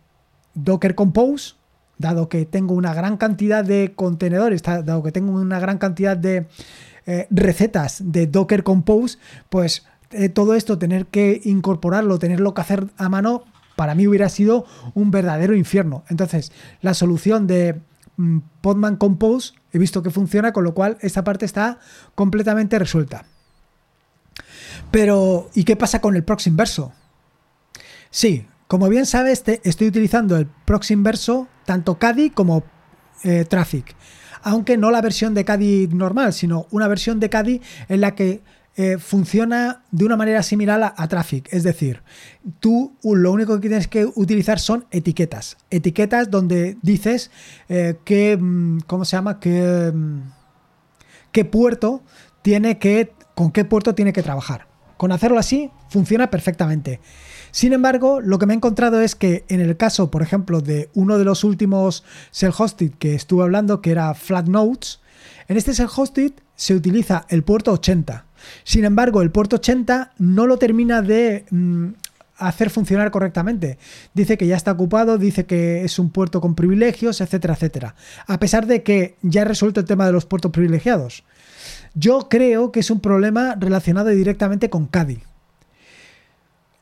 Docker 0.55 0.95
Compose, 0.95 1.55
dado 1.99 2.29
que 2.29 2.47
tengo 2.47 2.75
una 2.75 2.95
gran 2.95 3.17
cantidad 3.17 3.65
de 3.65 3.93
contenedores, 3.95 4.63
dado 4.63 5.03
que 5.03 5.13
tengo 5.13 5.33
una 5.33 5.61
gran 5.61 5.79
cantidad 5.79 6.17
de 6.17 6.47
eh, 7.07 7.27
recetas 7.31 8.03
de 8.05 8.27
Docker 8.27 8.65
Compose, 8.65 9.19
pues 9.49 9.87
eh, 10.11 10.29
todo 10.29 10.55
esto 10.55 10.79
tener 10.79 11.07
que 11.07 11.41
incorporarlo, 11.45 12.19
tenerlo 12.19 12.55
que 12.55 12.61
hacer 12.61 12.89
a 12.97 13.09
mano, 13.09 13.45
para 13.79 13.95
mí 13.95 14.09
hubiera 14.09 14.29
sido 14.29 14.67
un 14.95 15.13
verdadero 15.13 15.55
infierno. 15.55 16.03
Entonces, 16.09 16.51
la 16.81 16.95
solución 16.95 17.47
de 17.47 17.81
mm, 18.17 18.39
Podman 18.61 18.97
Compose 18.97 19.53
he 19.73 19.79
visto 19.79 20.03
que 20.03 20.11
funciona, 20.11 20.53
con 20.53 20.65
lo 20.65 20.75
cual 20.75 20.99
esta 21.01 21.23
parte 21.23 21.45
está 21.45 21.79
completamente 22.17 22.77
resuelta. 22.77 23.27
Pero, 24.91 25.49
¿y 25.55 25.63
qué 25.63 25.77
pasa 25.77 26.01
con 26.01 26.17
el 26.17 26.25
proxy 26.25 26.51
inverso? 26.51 26.93
Sí, 28.11 28.49
como 28.67 28.89
bien 28.89 29.07
sabes, 29.07 29.45
estoy 29.47 29.87
utilizando 29.87 30.37
el 30.37 30.49
proxy 30.49 30.95
inverso 30.95 31.47
tanto 31.65 32.01
CADI 32.01 32.31
como 32.31 32.65
eh, 33.23 33.45
Traffic. 33.45 33.95
Aunque 34.43 34.77
no 34.77 34.91
la 34.91 35.03
versión 35.03 35.35
de 35.35 35.45
CADI 35.45 35.87
normal, 35.93 36.33
sino 36.33 36.67
una 36.73 36.89
versión 36.89 37.21
de 37.21 37.31
CADI 37.31 37.63
en 37.89 38.01
la 38.01 38.17
que 38.17 38.43
eh, 38.77 38.99
funciona 38.99 39.83
de 39.91 40.05
una 40.05 40.17
manera 40.17 40.43
similar 40.43 40.95
a, 40.97 41.09
Traffic. 41.09 41.53
Es 41.53 41.65
decir, 41.65 42.03
tú 42.61 42.97
lo 43.03 43.33
único 43.33 43.55
que 43.55 43.69
tienes 43.69 43.89
que 43.89 44.07
utilizar 44.07 44.61
son 44.61 44.87
etiquetas. 44.91 45.57
Etiquetas 45.71 46.31
donde 46.31 46.79
dices 46.83 47.31
eh, 47.69 47.97
que, 48.05 48.37
mm, 48.37 48.81
¿cómo 48.87 49.05
se 49.05 49.17
llama? 49.17 49.41
Que, 49.41 49.93
mm, 49.93 50.21
qué 51.33 51.45
puerto 51.45 52.03
tiene 52.43 52.79
que, 52.79 53.13
con 53.35 53.51
qué 53.51 53.65
puerto 53.65 53.95
tiene 53.95 54.13
que 54.13 54.23
trabajar. 54.23 54.67
con 54.97 55.13
hacerlo 55.13 55.39
así 55.39 55.71
funciona 55.89 56.29
perfectamente. 56.29 56.99
Sin 57.53 57.73
embargo, 57.73 58.21
lo 58.21 58.39
que 58.39 58.47
me 58.47 58.53
he 58.53 58.57
encontrado 58.57 59.01
es 59.01 59.15
que 59.15 59.45
en 59.49 59.61
el 59.61 59.77
caso, 59.77 60.11
por 60.11 60.23
ejemplo, 60.23 60.61
de 60.61 60.91
uno 60.95 61.19
de 61.19 61.25
los 61.25 61.45
últimos 61.45 62.05
self-hosted 62.33 62.93
que 62.99 63.15
estuve 63.15 63.45
hablando, 63.45 63.81
que 63.81 63.93
era 63.93 64.13
Flatnotes, 64.15 65.01
en 65.49 65.57
este 65.57 65.73
self-hosted 65.73 66.33
se 66.57 66.75
utiliza 66.75 67.25
el 67.29 67.43
puerto 67.43 67.73
80. 67.73 68.27
Sin 68.65 68.85
embargo, 68.85 69.23
el 69.23 69.31
puerto 69.31 69.57
80 69.57 70.13
no 70.19 70.47
lo 70.47 70.59
termina 70.59 71.03
de 71.03 71.45
mm, 71.51 71.89
hacer 72.39 72.71
funcionar 72.71 73.11
correctamente. 73.11 73.79
Dice 74.15 74.39
que 74.39 74.47
ya 74.47 74.57
está 74.57 74.73
ocupado, 74.73 75.19
dice 75.19 75.47
que 75.47 75.85
es 75.85 75.99
un 75.99 76.11
puerto 76.11 76.41
con 76.41 76.55
privilegios, 76.55 77.21
etcétera, 77.21 77.55
etcétera. 77.55 77.95
A 78.27 78.39
pesar 78.39 78.67
de 78.67 78.83
que 78.83 79.17
ya 79.23 79.43
he 79.43 79.45
resuelto 79.45 79.81
el 79.81 79.87
tema 79.87 80.07
de 80.07 80.13
los 80.13 80.25
puertos 80.25 80.53
privilegiados. 80.53 81.25
Yo 81.95 82.29
creo 82.29 82.71
que 82.71 82.81
es 82.81 82.91
un 82.91 83.01
problema 83.01 83.57
relacionado 83.59 84.09
directamente 84.09 84.71
con 84.71 84.87
CADI. 84.87 85.21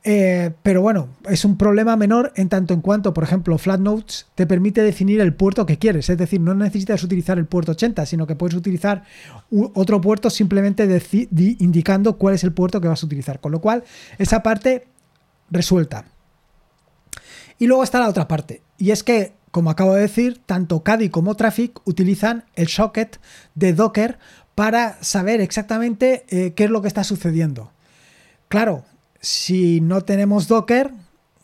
Eh, 0.09 0.53
pero 0.63 0.83
bueno, 0.83 1.09
es 1.29 1.45
un 1.45 1.59
problema 1.59 1.97
menor 1.97 2.33
en 2.37 2.49
tanto 2.49 2.73
en 2.73 2.81
cuanto, 2.81 3.13
por 3.13 3.25
ejemplo, 3.25 3.59
Flatnotes 3.59 4.27
te 4.37 4.47
permite 4.47 4.81
definir 4.83 5.21
el 5.21 5.35
puerto 5.35 5.67
que 5.67 5.79
quieres. 5.79 6.09
Es 6.09 6.17
decir, 6.17 6.41
no 6.41 6.55
necesitas 6.55 7.03
utilizar 7.03 7.39
el 7.39 7.47
puerto 7.47 7.73
80, 7.73 8.07
sino 8.07 8.25
que 8.25 8.37
puedes 8.37 8.55
utilizar 8.55 9.03
otro 9.51 10.01
puerto 10.01 10.31
simplemente 10.31 10.85
indicando 11.59 12.19
cuál 12.19 12.37
es 12.37 12.45
el 12.45 12.53
puerto 12.53 12.81
que 12.81 12.87
vas 12.87 13.03
a 13.03 13.07
utilizar. 13.07 13.41
Con 13.41 13.51
lo 13.51 13.61
cual, 13.61 13.83
esa 14.17 14.45
parte 14.45 14.87
resuelta. 15.51 16.05
Y 17.59 17.67
luego 17.67 17.83
está 17.83 17.99
la 17.99 18.09
otra 18.09 18.29
parte. 18.29 18.63
Y 18.79 18.93
es 18.93 19.03
que, 19.03 19.35
como 19.51 19.71
acabo 19.71 19.97
de 19.97 20.03
decir, 20.03 20.41
tanto 20.47 20.85
CADI 20.85 21.09
como 21.09 21.35
Traffic 21.35 21.81
utilizan 21.85 22.45
el 22.55 22.69
socket 22.69 23.19
de 23.57 23.73
Docker 23.73 24.21
para 24.55 25.03
saber 25.03 25.41
exactamente 25.41 26.27
eh, 26.29 26.53
qué 26.53 26.65
es 26.65 26.71
lo 26.71 26.81
que 26.81 26.89
está 26.89 27.03
sucediendo. 27.03 27.73
Claro, 28.47 28.85
si 29.27 29.81
no 29.81 30.03
tenemos 30.03 30.47
Docker, 30.47 30.93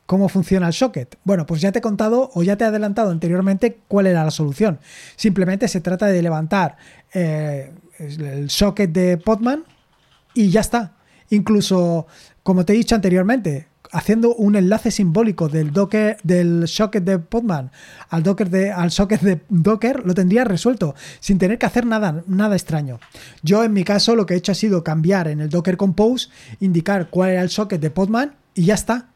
¿cómo 0.07 0.29
funciona 0.29 0.69
el 0.69 0.73
socket? 0.73 1.17
Bueno, 1.25 1.47
pues 1.47 1.61
ya 1.61 1.73
te 1.73 1.81
he 1.81 1.83
contado 1.83 2.31
o 2.33 2.45
ya 2.45 2.57
te 2.57 2.63
he 2.63 2.69
adelantado 2.69 3.11
anteriormente 3.11 3.81
cuál 3.89 4.07
era 4.07 4.23
la 4.25 4.31
solución. 4.31 4.79
Simplemente 5.17 5.67
se 5.67 5.81
trata 5.81 6.07
de 6.07 6.23
levantar 6.23 6.77
eh, 7.13 7.73
el 7.99 8.49
socket 8.51 8.93
de 8.93 9.19
Podman 9.19 9.65
y 10.33 10.51
ya 10.51 10.61
está. 10.61 10.93
Incluso, 11.31 12.07
como 12.45 12.65
te 12.65 12.73
he 12.73 12.77
dicho 12.77 12.95
anteriormente, 12.95 13.67
haciendo 13.93 14.35
un 14.35 14.57
enlace 14.57 14.91
simbólico 14.91 15.49
del 15.49 15.73
Docker, 15.73 16.17
del 16.25 16.67
socket 16.67 17.05
de 17.05 17.19
Podman 17.19 17.71
al 18.09 18.23
Docker 18.23 18.51
de, 18.51 18.73
al 18.73 18.91
socket 18.91 19.21
de 19.21 19.41
Docker, 19.49 20.05
lo 20.05 20.15
tendría 20.15 20.45
resuelto, 20.45 20.95
sin 21.21 21.39
tener 21.39 21.59
que 21.59 21.67
hacer 21.67 21.87
nada, 21.87 22.25
nada 22.27 22.57
extraño. 22.57 22.99
Yo 23.43 23.63
en 23.63 23.73
mi 23.73 23.85
caso 23.85 24.17
lo 24.17 24.27
que 24.27 24.35
he 24.35 24.39
hecho 24.39 24.53
ha 24.53 24.57
sido 24.57 24.83
cambiar 24.83 25.29
en 25.29 25.41
el 25.41 25.51
Docker 25.51 25.77
Compose, 25.77 26.29
indicar 26.61 27.11
cuál 27.11 27.31
era 27.31 27.43
el 27.43 27.51
socket 27.51 27.81
de 27.81 27.91
Podman 27.91 28.35
y 28.55 28.65
ya 28.65 28.75
está 28.75 29.12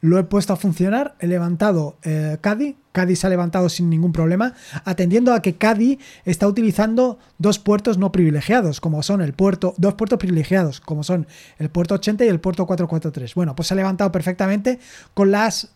lo 0.00 0.18
he 0.18 0.24
puesto 0.24 0.52
a 0.52 0.56
funcionar, 0.56 1.16
he 1.20 1.26
levantado 1.26 1.96
eh, 2.02 2.38
CADI, 2.40 2.76
CADI 2.92 3.16
se 3.16 3.26
ha 3.26 3.30
levantado 3.30 3.68
sin 3.68 3.90
ningún 3.90 4.12
problema, 4.12 4.54
atendiendo 4.84 5.34
a 5.34 5.42
que 5.42 5.56
CADI 5.56 5.98
está 6.24 6.46
utilizando 6.46 7.18
dos 7.38 7.58
puertos 7.58 7.98
no 7.98 8.12
privilegiados, 8.12 8.80
como 8.80 9.02
son 9.02 9.20
el 9.20 9.32
puerto, 9.32 9.74
dos 9.76 9.94
puertos 9.94 10.18
privilegiados, 10.18 10.80
como 10.80 11.02
son 11.02 11.26
el 11.58 11.70
puerto 11.70 11.94
80 11.94 12.24
y 12.24 12.28
el 12.28 12.40
puerto 12.40 12.66
443. 12.66 13.34
Bueno, 13.34 13.56
pues 13.56 13.68
se 13.68 13.74
ha 13.74 13.76
levantado 13.76 14.12
perfectamente 14.12 14.78
con 15.14 15.30
las 15.30 15.72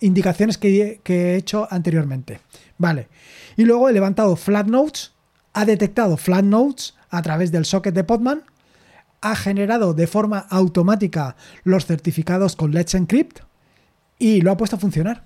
indicaciones 0.00 0.58
que, 0.58 1.00
que 1.02 1.32
he 1.32 1.36
hecho 1.36 1.66
anteriormente. 1.70 2.40
Vale. 2.76 3.08
Y 3.56 3.64
luego 3.64 3.88
he 3.88 3.92
levantado 3.92 4.36
flat 4.36 4.66
nodes, 4.66 5.12
ha 5.52 5.64
detectado 5.64 6.16
flat 6.16 6.44
nodes 6.44 6.94
a 7.10 7.22
través 7.22 7.52
del 7.52 7.64
socket 7.64 7.94
de 7.94 8.04
Podman, 8.04 8.42
ha 9.20 9.36
generado 9.36 9.94
de 9.94 10.06
forma 10.06 10.38
automática 10.38 11.36
los 11.62 11.86
certificados 11.86 12.56
con 12.56 12.72
Let's 12.72 12.94
Encrypt, 12.94 13.40
y 14.24 14.40
lo 14.40 14.50
ha 14.50 14.56
puesto 14.56 14.76
a 14.76 14.78
funcionar. 14.78 15.22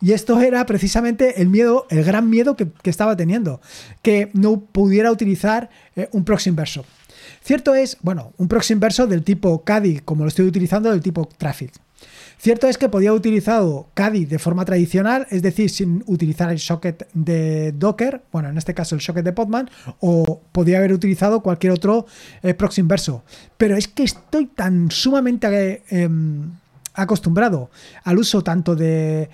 Y 0.00 0.10
esto 0.10 0.40
era 0.40 0.66
precisamente 0.66 1.40
el 1.40 1.48
miedo, 1.48 1.86
el 1.88 2.02
gran 2.02 2.28
miedo 2.28 2.56
que, 2.56 2.66
estaba 2.82 3.16
teniendo, 3.16 3.60
que 4.02 4.28
no 4.32 4.60
pudiera 4.60 5.12
utilizar 5.12 5.70
eh, 5.94 6.08
un 6.10 6.24
proxy 6.24 6.50
inverso. 6.50 6.84
Cierto 7.44 7.76
es, 7.76 7.98
bueno, 8.02 8.32
un 8.38 8.48
proxy 8.48 8.72
inverso 8.72 9.06
del 9.06 9.22
tipo 9.22 9.62
CADI, 9.62 10.00
como 10.00 10.24
lo 10.24 10.28
estoy 10.28 10.46
utilizando, 10.46 10.90
del 10.90 11.00
tipo 11.00 11.28
Traffic. 11.38 11.72
Cierto 12.38 12.66
es 12.66 12.76
que 12.76 12.88
podía 12.88 13.10
haber 13.10 13.20
utilizado 13.20 13.86
CADI 13.94 14.24
de 14.24 14.40
forma 14.40 14.64
tradicional, 14.64 15.28
es 15.30 15.42
decir, 15.42 15.70
sin 15.70 16.02
utilizar 16.06 16.50
el 16.50 16.58
socket 16.58 17.06
de 17.14 17.70
Docker, 17.70 18.22
bueno, 18.32 18.48
en 18.48 18.58
este 18.58 18.74
caso 18.74 18.96
el 18.96 19.00
socket 19.00 19.24
de 19.24 19.32
Podman, 19.32 19.70
o 20.00 20.40
podía 20.50 20.78
haber 20.78 20.92
utilizado 20.92 21.40
cualquier 21.40 21.72
otro 21.72 22.06
eh, 22.42 22.54
proxy 22.54 22.80
inverso. 22.80 23.22
Pero 23.56 23.76
es 23.76 23.86
que 23.86 24.02
estoy 24.02 24.46
tan 24.46 24.90
sumamente 24.90 25.84
em, 25.90 26.50
acostumbrado 26.94 27.70
al 28.04 28.18
uso 28.18 28.42
tanto 28.42 28.76
de 28.76 29.30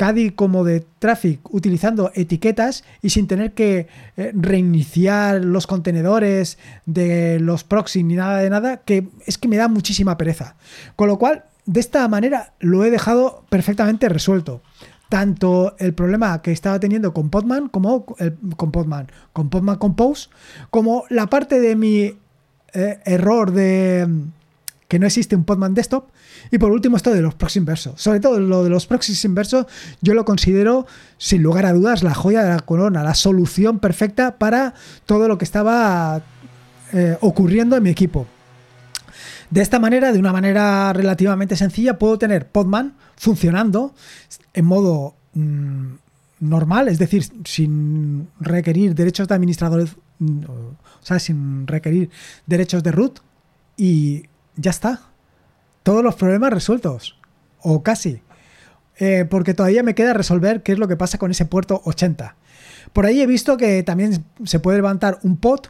CADI 0.00 0.30
como 0.30 0.64
de 0.64 0.80
Traffic 0.98 1.40
utilizando 1.52 2.10
etiquetas 2.14 2.84
y 3.02 3.10
sin 3.10 3.26
tener 3.26 3.52
que 3.52 3.86
eh, 4.16 4.32
reiniciar 4.34 5.44
los 5.44 5.66
contenedores 5.66 6.56
de 6.86 7.38
los 7.38 7.64
proxy 7.64 8.02
ni 8.02 8.14
nada 8.14 8.38
de 8.38 8.48
nada, 8.48 8.78
que 8.78 9.08
es 9.26 9.36
que 9.36 9.46
me 9.46 9.58
da 9.58 9.68
muchísima 9.68 10.16
pereza. 10.16 10.56
Con 10.96 11.08
lo 11.08 11.18
cual, 11.18 11.44
de 11.66 11.80
esta 11.80 12.08
manera 12.08 12.54
lo 12.60 12.82
he 12.82 12.90
dejado 12.90 13.44
perfectamente 13.50 14.08
resuelto. 14.08 14.62
Tanto 15.10 15.74
el 15.78 15.92
problema 15.92 16.40
que 16.40 16.52
estaba 16.52 16.80
teniendo 16.80 17.12
con 17.12 17.28
Podman 17.28 17.68
como 17.68 18.06
con 18.56 18.70
Podman, 18.72 19.08
con 19.34 19.50
Podman 19.50 19.76
Compose, 19.76 20.30
como 20.70 21.04
la 21.10 21.26
parte 21.26 21.60
de 21.60 21.76
mi 21.76 22.16
eh, 22.72 23.00
error 23.04 23.50
de 23.50 24.08
que 24.90 24.98
no 24.98 25.06
existe 25.06 25.36
un 25.36 25.44
Podman 25.44 25.72
Desktop. 25.72 26.10
Y 26.50 26.58
por 26.58 26.72
último, 26.72 26.96
esto 26.96 27.14
de 27.14 27.22
los 27.22 27.36
proxies 27.36 27.60
inversos. 27.60 28.02
Sobre 28.02 28.18
todo 28.18 28.40
lo 28.40 28.64
de 28.64 28.70
los 28.70 28.88
proxies 28.88 29.24
inversos, 29.24 29.66
yo 30.00 30.14
lo 30.14 30.24
considero, 30.24 30.84
sin 31.16 31.44
lugar 31.44 31.64
a 31.64 31.72
dudas, 31.72 32.02
la 32.02 32.12
joya 32.12 32.42
de 32.42 32.50
la 32.50 32.58
corona, 32.58 33.04
la 33.04 33.14
solución 33.14 33.78
perfecta 33.78 34.36
para 34.36 34.74
todo 35.06 35.28
lo 35.28 35.38
que 35.38 35.44
estaba 35.44 36.22
eh, 36.92 37.16
ocurriendo 37.20 37.76
en 37.76 37.84
mi 37.84 37.90
equipo. 37.90 38.26
De 39.48 39.62
esta 39.62 39.78
manera, 39.78 40.10
de 40.12 40.18
una 40.18 40.32
manera 40.32 40.92
relativamente 40.92 41.54
sencilla, 41.54 41.96
puedo 41.96 42.18
tener 42.18 42.48
Podman 42.48 42.96
funcionando 43.16 43.94
en 44.54 44.64
modo 44.64 45.14
mm, 45.34 45.92
normal, 46.40 46.88
es 46.88 46.98
decir, 46.98 47.26
sin 47.44 48.26
requerir 48.40 48.96
derechos 48.96 49.28
de 49.28 49.36
administradores, 49.36 49.90
mm, 50.18 50.40
o 50.46 50.76
sea, 51.04 51.20
sin 51.20 51.68
requerir 51.68 52.10
derechos 52.46 52.82
de 52.82 52.90
root 52.90 53.20
y 53.76 54.24
ya 54.60 54.70
está. 54.70 55.00
Todos 55.82 56.04
los 56.04 56.14
problemas 56.14 56.52
resueltos. 56.52 57.18
O 57.60 57.82
casi. 57.82 58.22
Eh, 58.98 59.26
porque 59.28 59.54
todavía 59.54 59.82
me 59.82 59.94
queda 59.94 60.12
resolver 60.12 60.62
qué 60.62 60.72
es 60.72 60.78
lo 60.78 60.86
que 60.86 60.96
pasa 60.96 61.18
con 61.18 61.30
ese 61.30 61.46
puerto 61.46 61.80
80. 61.84 62.36
Por 62.92 63.06
ahí 63.06 63.22
he 63.22 63.26
visto 63.26 63.56
que 63.56 63.82
también 63.82 64.24
se 64.44 64.60
puede 64.60 64.78
levantar 64.78 65.18
un 65.22 65.36
pod 65.36 65.60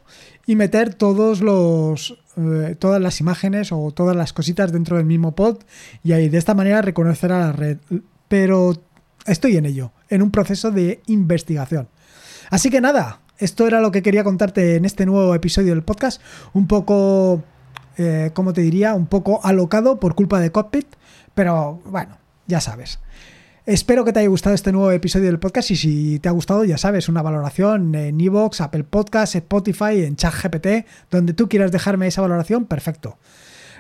y 0.47 0.57
meter 0.57 0.95
todos 0.95 1.41
los, 1.41 2.19
eh, 2.37 2.77
todas 2.79 3.01
las 3.01 3.21
imágenes 3.21 3.71
o 3.73 3.93
todas 3.93 4.17
las 4.17 4.33
cositas 4.33 4.73
dentro 4.73 4.97
del 4.97 5.07
mismo 5.07 5.35
pod 5.35 5.59
y 6.03 6.13
ahí 6.13 6.29
de 6.29 6.39
esta 6.39 6.55
manera 6.55 6.83
reconocer 6.83 7.31
a 7.31 7.39
la 7.39 7.53
red. 7.53 7.79
Pero 8.27 8.83
estoy 9.27 9.57
en 9.57 9.67
ello, 9.67 9.93
en 10.09 10.23
un 10.23 10.31
proceso 10.31 10.71
de 10.71 11.01
investigación. 11.07 11.89
Así 12.51 12.69
que 12.71 12.81
nada, 12.81 13.21
esto 13.39 13.67
era 13.67 13.81
lo 13.81 13.93
que 13.93 14.03
quería 14.03 14.25
contarte 14.25 14.77
en 14.77 14.85
este 14.85 15.07
nuevo 15.07 15.35
episodio 15.35 15.73
del 15.73 15.83
podcast. 15.85 16.21
Un 16.53 16.67
poco 16.67 17.45
eh, 17.97 18.31
como 18.35 18.53
te 18.53 18.61
diría, 18.61 18.95
un 18.95 19.07
poco 19.07 19.41
alocado 19.45 20.01
por 20.01 20.15
culpa 20.15 20.41
de 20.41 20.51
Cockpit, 20.51 20.87
pero 21.35 21.81
bueno, 21.85 22.17
ya 22.47 22.61
sabes. 22.61 22.99
Espero 23.67 24.05
que 24.05 24.13
te 24.13 24.21
haya 24.21 24.29
gustado 24.29 24.55
este 24.55 24.73
nuevo 24.73 24.91
episodio 24.91 25.27
del 25.27 25.39
podcast 25.39 25.71
y 25.71 25.77
si 25.77 26.19
te 26.19 26.29
ha 26.29 26.33
gustado, 26.33 26.65
ya 26.65 26.79
sabes, 26.79 27.09
una 27.09 27.23
valoración 27.23 27.95
en 27.95 28.21
Evox, 28.21 28.61
Apple 28.63 28.85
Podcasts, 28.85 29.37
Spotify, 29.37 30.05
en 30.05 30.17
ChatGPT, 30.17 30.87
donde 31.11 31.35
tú 31.35 31.49
quieras 31.49 31.71
dejarme 31.71 32.07
esa 32.07 32.23
valoración, 32.23 32.65
perfecto. 32.65 33.19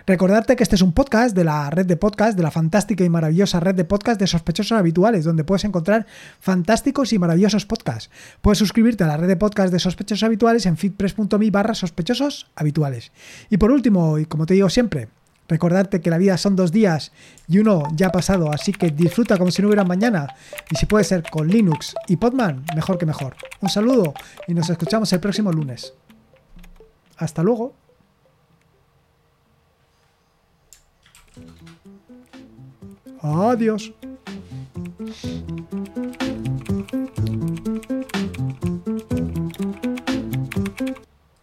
Recordarte 0.06 0.56
que 0.56 0.62
este 0.62 0.76
es 0.76 0.82
un 0.82 0.92
podcast 0.92 1.36
de 1.36 1.44
la 1.44 1.70
red 1.70 1.86
de 1.86 1.96
podcast, 1.96 2.36
de 2.36 2.42
la 2.42 2.50
fantástica 2.50 3.04
y 3.04 3.08
maravillosa 3.08 3.60
red 3.60 3.74
de 3.74 3.84
podcast 3.84 4.18
de 4.18 4.26
sospechosos 4.26 4.78
habituales, 4.78 5.24
donde 5.24 5.44
puedes 5.44 5.64
encontrar 5.64 6.06
fantásticos 6.40 7.12
y 7.12 7.18
maravillosos 7.18 7.66
podcasts. 7.66 8.10
Puedes 8.40 8.58
suscribirte 8.58 9.04
a 9.04 9.06
la 9.06 9.16
red 9.16 9.28
de 9.28 9.36
podcast 9.36 9.72
de 9.72 9.78
sospechosos 9.78 10.22
habituales 10.22 10.66
en 10.66 10.76
feedpress.me 10.76 11.50
barra 11.50 11.74
sospechosos 11.74 12.50
habituales. 12.56 13.12
Y 13.50 13.58
por 13.58 13.70
último, 13.70 14.18
y 14.18 14.24
como 14.24 14.46
te 14.46 14.54
digo 14.54 14.70
siempre, 14.70 15.08
recordarte 15.48 16.00
que 16.00 16.10
la 16.10 16.18
vida 16.18 16.38
son 16.38 16.56
dos 16.56 16.72
días 16.72 17.12
y 17.48 17.58
uno 17.58 17.82
ya 17.94 18.06
ha 18.06 18.12
pasado, 18.12 18.52
así 18.52 18.72
que 18.72 18.90
disfruta 18.90 19.36
como 19.36 19.50
si 19.50 19.60
no 19.60 19.68
hubiera 19.68 19.84
mañana. 19.84 20.28
Y 20.70 20.76
si 20.76 20.86
puede 20.86 21.04
ser 21.04 21.24
con 21.28 21.48
Linux 21.48 21.94
y 22.08 22.16
Podman, 22.16 22.64
mejor 22.74 22.98
que 22.98 23.06
mejor. 23.06 23.34
Un 23.60 23.68
saludo 23.68 24.14
y 24.46 24.54
nos 24.54 24.70
escuchamos 24.70 25.12
el 25.12 25.20
próximo 25.20 25.52
lunes. 25.52 25.92
Hasta 27.16 27.42
luego. 27.42 27.79
Adiós. 33.22 33.92